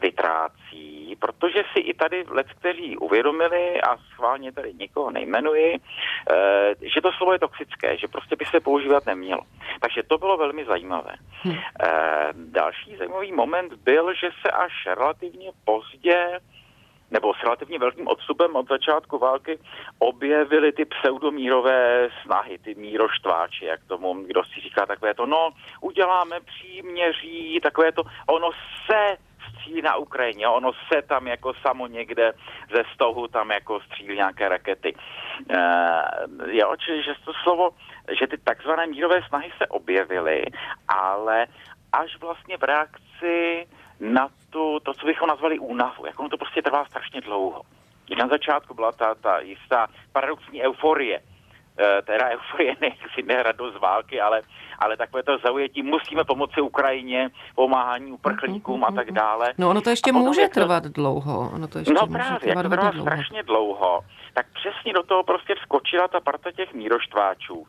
vytrácí, 0.00 0.97
protože 1.16 1.62
si 1.72 1.80
i 1.80 1.94
tady 1.94 2.24
let, 2.28 2.46
kteří 2.58 2.96
uvědomili 2.96 3.80
a 3.80 3.96
schválně 3.96 4.52
tady 4.52 4.74
nikoho 4.74 5.10
nejmenuji, 5.10 5.76
eh, 5.76 6.74
že 6.82 7.00
to 7.00 7.12
slovo 7.12 7.32
je 7.32 7.38
toxické, 7.38 7.96
že 7.96 8.08
prostě 8.08 8.36
by 8.36 8.44
se 8.44 8.60
používat 8.60 9.06
nemělo. 9.06 9.42
Takže 9.80 10.02
to 10.02 10.18
bylo 10.18 10.36
velmi 10.36 10.64
zajímavé. 10.64 11.14
Hmm. 11.42 11.56
Další 12.32 12.96
zajímavý 12.96 13.32
moment 13.32 13.72
byl, 13.72 14.14
že 14.14 14.30
se 14.42 14.50
až 14.50 14.72
relativně 14.86 15.50
pozdě 15.64 16.40
nebo 17.10 17.34
s 17.34 17.42
relativně 17.42 17.78
velkým 17.78 18.08
odstupem 18.08 18.56
od 18.56 18.68
začátku 18.68 19.18
války 19.18 19.58
objevily 19.98 20.72
ty 20.72 20.84
pseudomírové 20.84 22.08
snahy, 22.22 22.58
ty 22.58 22.74
míroštváči, 22.74 23.64
jak 23.64 23.84
tomu, 23.84 24.14
kdo 24.14 24.44
si 24.44 24.60
říká 24.60 24.86
takové 24.86 25.14
to, 25.14 25.26
no, 25.26 25.50
uděláme 25.80 26.40
příměří, 26.40 27.60
takové 27.62 27.92
to, 27.92 28.02
ono 28.26 28.50
se 28.86 29.16
střílí 29.68 29.82
na 29.82 29.96
Ukrajině, 29.96 30.48
ono 30.48 30.72
se 30.72 31.02
tam 31.02 31.26
jako 31.26 31.54
samo 31.54 31.86
někde 31.86 32.32
ze 32.74 32.82
stohu 32.94 33.28
tam 33.28 33.50
jako 33.50 33.80
střílí 33.80 34.16
nějaké 34.16 34.48
rakety. 34.48 34.94
E, 35.50 35.60
jo, 36.46 36.76
čili 36.78 37.02
že 37.02 37.14
to 37.24 37.32
slovo, 37.42 37.70
že 38.18 38.26
ty 38.26 38.38
takzvané 38.38 38.86
mírové 38.86 39.20
snahy 39.28 39.52
se 39.58 39.66
objevily, 39.66 40.44
ale 40.88 41.46
až 41.92 42.20
vlastně 42.20 42.56
v 42.56 42.62
reakci 42.62 43.66
na 44.00 44.28
tu, 44.50 44.80
to, 44.80 44.94
co 44.94 45.06
bychom 45.06 45.28
nazvali 45.28 45.58
únavu. 45.58 46.06
Jak 46.06 46.20
ono 46.20 46.28
to 46.28 46.36
prostě 46.36 46.62
trvá 46.62 46.84
strašně 46.84 47.20
dlouho. 47.20 47.62
Na 48.18 48.28
začátku 48.28 48.74
byla 48.74 48.92
ta, 48.92 49.14
ta 49.14 49.40
jistá 49.40 49.86
paradoxní 50.12 50.62
euforie, 50.62 51.20
teda 52.02 52.28
euforie 52.30 52.76
nechci 52.80 53.22
ne 53.22 53.42
radost 53.42 53.74
z 53.74 53.80
války, 53.80 54.20
ale, 54.20 54.42
ale 54.78 54.96
takové 54.96 55.22
to 55.22 55.38
zaujetí, 55.38 55.82
musíme 55.82 56.24
pomoci 56.24 56.60
Ukrajině, 56.60 57.30
pomáhání 57.54 58.12
uprchlíkům 58.12 58.84
a 58.84 58.92
tak 58.92 59.12
dále. 59.12 59.54
No 59.58 59.70
ono 59.70 59.80
to 59.80 59.90
ještě 59.90 60.12
může 60.12 60.48
to... 60.48 60.54
trvat 60.54 60.84
dlouho. 60.84 61.50
Ono 61.54 61.68
to 61.68 61.78
ještě 61.78 61.94
no 61.94 62.06
právě, 62.06 62.48
jak 62.48 62.62
to 62.62 62.68
trvá 62.68 62.90
dlouho. 62.90 63.06
strašně 63.06 63.42
dlouho, 63.42 64.00
tak 64.34 64.46
přesně 64.54 64.92
do 64.92 65.02
toho 65.02 65.22
prostě 65.24 65.54
vskočila 65.54 66.08
ta 66.08 66.20
parta 66.20 66.52
těch 66.52 66.74
míroštváčů. 66.74 67.66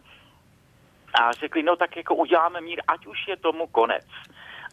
A 1.22 1.32
řekli, 1.32 1.64
no 1.64 1.76
tak 1.76 1.98
jako 1.98 2.16
uděláme 2.16 2.62
mír, 2.62 2.82
ať 2.88 3.08
už 3.08 3.28
je 3.28 3.38
tomu 3.38 3.68
konec 3.68 4.06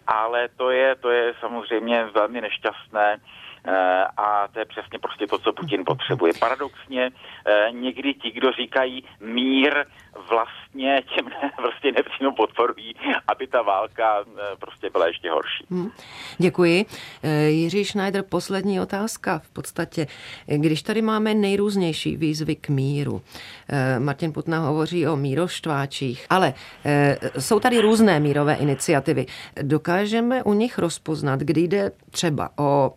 ale 0.06 0.48
to 0.56 0.70
je, 0.70 0.94
to 0.96 1.10
je 1.10 1.34
samozřejmě 1.40 2.04
velmi 2.14 2.40
nešťastné 2.40 3.16
eh, 3.16 3.45
a 4.16 4.48
to 4.52 4.58
je 4.58 4.64
přesně 4.64 4.98
prostě 4.98 5.26
to, 5.26 5.38
co 5.38 5.52
Putin 5.52 5.84
potřebuje. 5.86 6.32
Paradoxně 6.40 7.10
eh, 7.46 7.72
někdy 7.72 8.14
ti, 8.14 8.30
kdo 8.30 8.52
říkají 8.52 9.04
mír, 9.20 9.84
vlastně 10.30 11.02
těm 11.14 11.26
prostě 11.56 11.92
nepřímo 11.96 12.32
podporují, 12.32 12.94
aby 13.28 13.46
ta 13.46 13.62
válka 13.62 14.24
eh, 14.26 14.56
prostě 14.60 14.90
byla 14.90 15.06
ještě 15.06 15.30
horší. 15.30 15.64
Hmm. 15.70 15.90
Děkuji. 16.38 16.86
Jiří 17.48 17.84
Schneider, 17.84 18.22
poslední 18.22 18.80
otázka 18.80 19.38
v 19.38 19.50
podstatě. 19.50 20.06
Když 20.46 20.82
tady 20.82 21.02
máme 21.02 21.34
nejrůznější 21.34 22.16
výzvy 22.16 22.56
k 22.56 22.68
míru, 22.68 23.22
Martin 23.98 24.32
Putna 24.32 24.58
hovoří 24.58 25.06
o 25.06 25.16
míroštváčích, 25.16 26.26
ale 26.30 26.54
jsou 27.38 27.60
tady 27.60 27.80
různé 27.80 28.20
mírové 28.20 28.54
iniciativy. 28.54 29.26
Dokážeme 29.62 30.42
u 30.42 30.52
nich 30.52 30.78
rozpoznat, 30.78 31.40
kdy 31.40 31.60
jde 31.60 31.92
třeba 32.10 32.50
o 32.58 32.92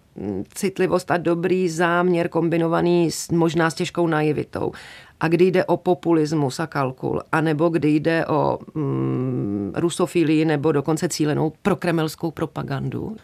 citlivost 0.53 1.11
a 1.11 1.17
dobrý 1.17 1.69
záměr 1.69 2.29
kombinovaný 2.29 3.11
s, 3.11 3.29
možná 3.29 3.69
s 3.69 3.73
těžkou 3.73 4.07
naivitou. 4.07 4.71
A 5.19 5.27
kdy 5.27 5.45
jde 5.45 5.65
o 5.65 5.77
populismus 5.77 6.59
a 6.59 6.67
kalkul, 6.67 7.21
anebo 7.31 7.69
kdy 7.69 7.89
jde 7.89 8.25
o 8.25 8.59
mm, 8.73 9.71
rusofilii 9.75 10.45
nebo 10.45 10.71
dokonce 10.71 11.09
cílenou 11.09 11.53
prokremelskou 11.61 12.31
propagandu? 12.31 13.17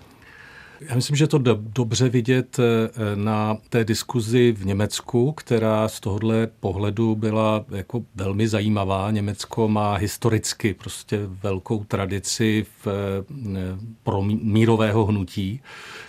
Já 0.81 0.95
myslím, 0.95 1.15
že 1.15 1.27
to 1.27 1.37
dobře 1.57 2.09
vidět 2.09 2.59
eh, 2.59 2.89
na 3.15 3.57
té 3.69 3.83
diskuzi 3.83 4.51
v 4.51 4.65
Německu, 4.65 5.31
která 5.31 5.87
z 5.87 5.99
tohohle 5.99 6.47
pohledu 6.59 7.15
byla 7.15 7.65
jako 7.71 8.03
velmi 8.15 8.47
zajímavá. 8.47 9.11
Německo 9.11 9.67
má 9.67 9.95
historicky 9.95 10.73
prostě 10.73 11.19
velkou 11.43 11.83
tradici 11.83 12.65
v, 12.83 12.87
eh, 12.87 13.77
pro 14.03 14.21
mírového 14.21 15.05
hnutí, 15.05 15.61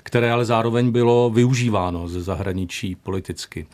které 0.02 0.32
ale 0.32 0.44
zároveň 0.44 0.90
bylo 0.90 1.30
využíváno 1.30 2.08
ze 2.08 2.22
zahraničí 2.22 2.94
politicky. 2.94 3.66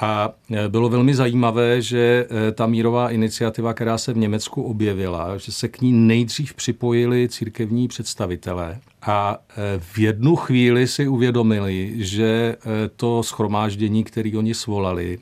A 0.00 0.30
bylo 0.68 0.88
velmi 0.88 1.14
zajímavé, 1.14 1.82
že 1.82 2.26
ta 2.54 2.66
mírová 2.66 3.10
iniciativa, 3.10 3.74
která 3.74 3.98
se 3.98 4.12
v 4.12 4.16
Německu 4.16 4.62
objevila, 4.62 5.38
že 5.38 5.52
se 5.52 5.68
k 5.68 5.80
ní 5.80 5.92
nejdřív 5.92 6.54
připojili 6.54 7.28
církevní 7.28 7.88
představitelé 7.88 8.78
a 9.02 9.38
v 9.78 9.98
jednu 9.98 10.36
chvíli 10.36 10.86
si 10.86 11.08
uvědomili, 11.08 11.92
že 11.96 12.56
to 12.96 13.22
schromáždění, 13.22 14.04
který 14.04 14.36
oni 14.36 14.54
svolali, 14.54 15.18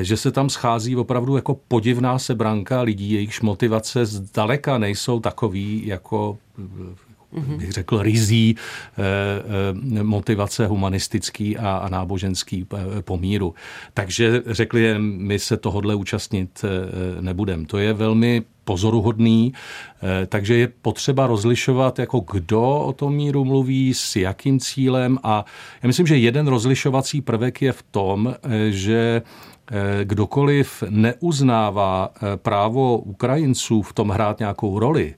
že 0.00 0.16
se 0.16 0.30
tam 0.30 0.50
schází 0.50 0.96
opravdu 0.96 1.36
jako 1.36 1.60
podivná 1.68 2.18
sebranka 2.18 2.82
lidí, 2.82 3.12
jejichž 3.12 3.40
motivace 3.40 4.06
zdaleka 4.06 4.78
nejsou 4.78 5.20
takový 5.20 5.86
jako. 5.86 6.38
Bych 7.40 7.72
řekl, 7.72 8.02
rizí 8.02 8.56
eh, 8.56 9.02
eh, 9.98 10.02
motivace 10.02 10.66
humanistický 10.66 11.58
a, 11.58 11.76
a 11.76 11.88
náboženský 11.88 12.66
eh, 12.74 13.02
pomíru. 13.02 13.54
Takže 13.94 14.42
řekli, 14.46 14.94
my 14.98 15.38
se 15.38 15.56
tohodle 15.56 15.94
účastnit 15.94 16.64
nebudeme. 17.20 17.66
To 17.66 17.78
je 17.78 17.92
velmi 17.92 18.42
pozoruhodný, 18.64 19.52
takže 20.26 20.54
je 20.54 20.68
potřeba 20.82 21.26
rozlišovat, 21.26 21.98
jako 21.98 22.24
kdo 22.32 22.62
o 22.62 22.92
tom 22.92 23.14
míru 23.14 23.44
mluví, 23.44 23.94
s 23.94 24.16
jakým 24.16 24.60
cílem 24.60 25.18
a 25.22 25.44
já 25.82 25.86
myslím, 25.86 26.06
že 26.06 26.16
jeden 26.16 26.46
rozlišovací 26.46 27.20
prvek 27.20 27.62
je 27.62 27.72
v 27.72 27.82
tom, 27.82 28.34
že 28.70 29.22
kdokoliv 30.04 30.82
neuznává 30.88 32.10
právo 32.36 32.98
Ukrajinců 32.98 33.82
v 33.82 33.92
tom 33.92 34.08
hrát 34.08 34.38
nějakou 34.38 34.78
roli, 34.78 35.14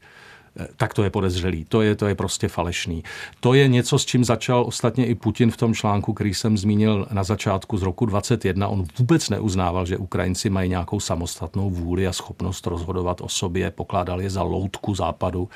tak 0.77 0.95
to 0.95 1.05
je 1.05 1.11
podezřelý. 1.11 1.65
To 1.65 1.83
je, 1.83 1.95
to 1.95 2.07
je 2.07 2.15
prostě 2.15 2.49
falešný. 2.49 3.05
To 3.41 3.55
je 3.55 3.69
něco, 3.69 3.99
s 3.99 4.05
čím 4.05 4.25
začal 4.25 4.65
ostatně 4.67 5.07
i 5.07 5.15
Putin 5.15 5.51
v 5.51 5.57
tom 5.57 5.75
článku, 5.75 6.13
který 6.13 6.35
jsem 6.35 6.59
zmínil 6.59 7.07
na 7.13 7.25
začátku 7.25 7.77
z 7.77 7.83
roku 7.83 8.07
21. 8.07 8.69
On 8.69 8.85
vůbec 8.99 9.31
neuznával, 9.31 9.87
že 9.87 9.97
Ukrajinci 9.97 10.51
mají 10.51 10.71
nějakou 10.71 11.01
samostatnou 11.01 11.71
vůli 11.71 12.07
a 12.07 12.13
schopnost 12.13 12.67
rozhodovat 12.67 13.21
o 13.21 13.29
sobě, 13.29 13.71
pokládal 13.71 14.21
je 14.21 14.31
za 14.31 14.43
loutku 14.43 14.95
západu. 14.95 15.49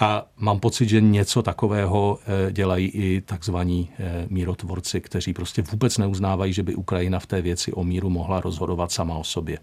A 0.00 0.26
mám 0.36 0.60
pocit, 0.60 0.88
že 0.88 1.00
něco 1.00 1.42
takového 1.42 2.18
eh, 2.48 2.52
dělají 2.52 2.88
i 2.88 3.20
takzvaní 3.20 3.90
eh, 3.98 4.26
mírotvorci, 4.30 5.00
kteří 5.00 5.32
prostě 5.32 5.62
vůbec 5.62 5.98
neuznávají, 5.98 6.52
že 6.52 6.62
by 6.62 6.74
Ukrajina 6.74 7.18
v 7.18 7.26
té 7.26 7.42
věci 7.42 7.72
o 7.72 7.84
míru 7.84 8.10
mohla 8.10 8.40
rozhodovat 8.40 8.92
sama 8.92 9.14
o 9.14 9.24
sobě 9.24 9.58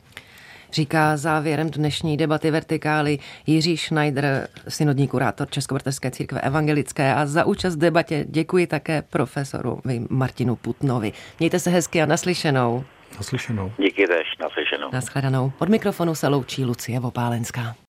říká 0.73 1.17
závěrem 1.17 1.69
dnešní 1.69 2.17
debaty 2.17 2.51
Vertikály 2.51 3.19
Jiří 3.47 3.77
Schneider, 3.77 4.47
synodní 4.67 5.07
kurátor 5.07 5.49
Českobratrské 5.49 6.11
církve 6.11 6.41
evangelické 6.41 7.13
a 7.15 7.25
za 7.25 7.45
účast 7.45 7.75
v 7.75 7.79
debatě 7.79 8.25
děkuji 8.29 8.67
také 8.67 9.01
profesoru 9.01 9.81
Martinu 10.09 10.55
Putnovi. 10.55 11.13
Mějte 11.39 11.59
se 11.59 11.69
hezky 11.69 12.01
a 12.01 12.05
naslyšenou. 12.05 12.83
Naslyšenou. 13.17 13.71
Díky 13.77 14.07
tež, 14.07 14.27
naslyšenou. 14.41 14.89
Naschledanou. 14.93 15.51
Od 15.59 15.69
mikrofonu 15.69 16.15
se 16.15 16.27
loučí 16.27 16.65
Lucie 16.65 16.99
Vopálenská. 16.99 17.75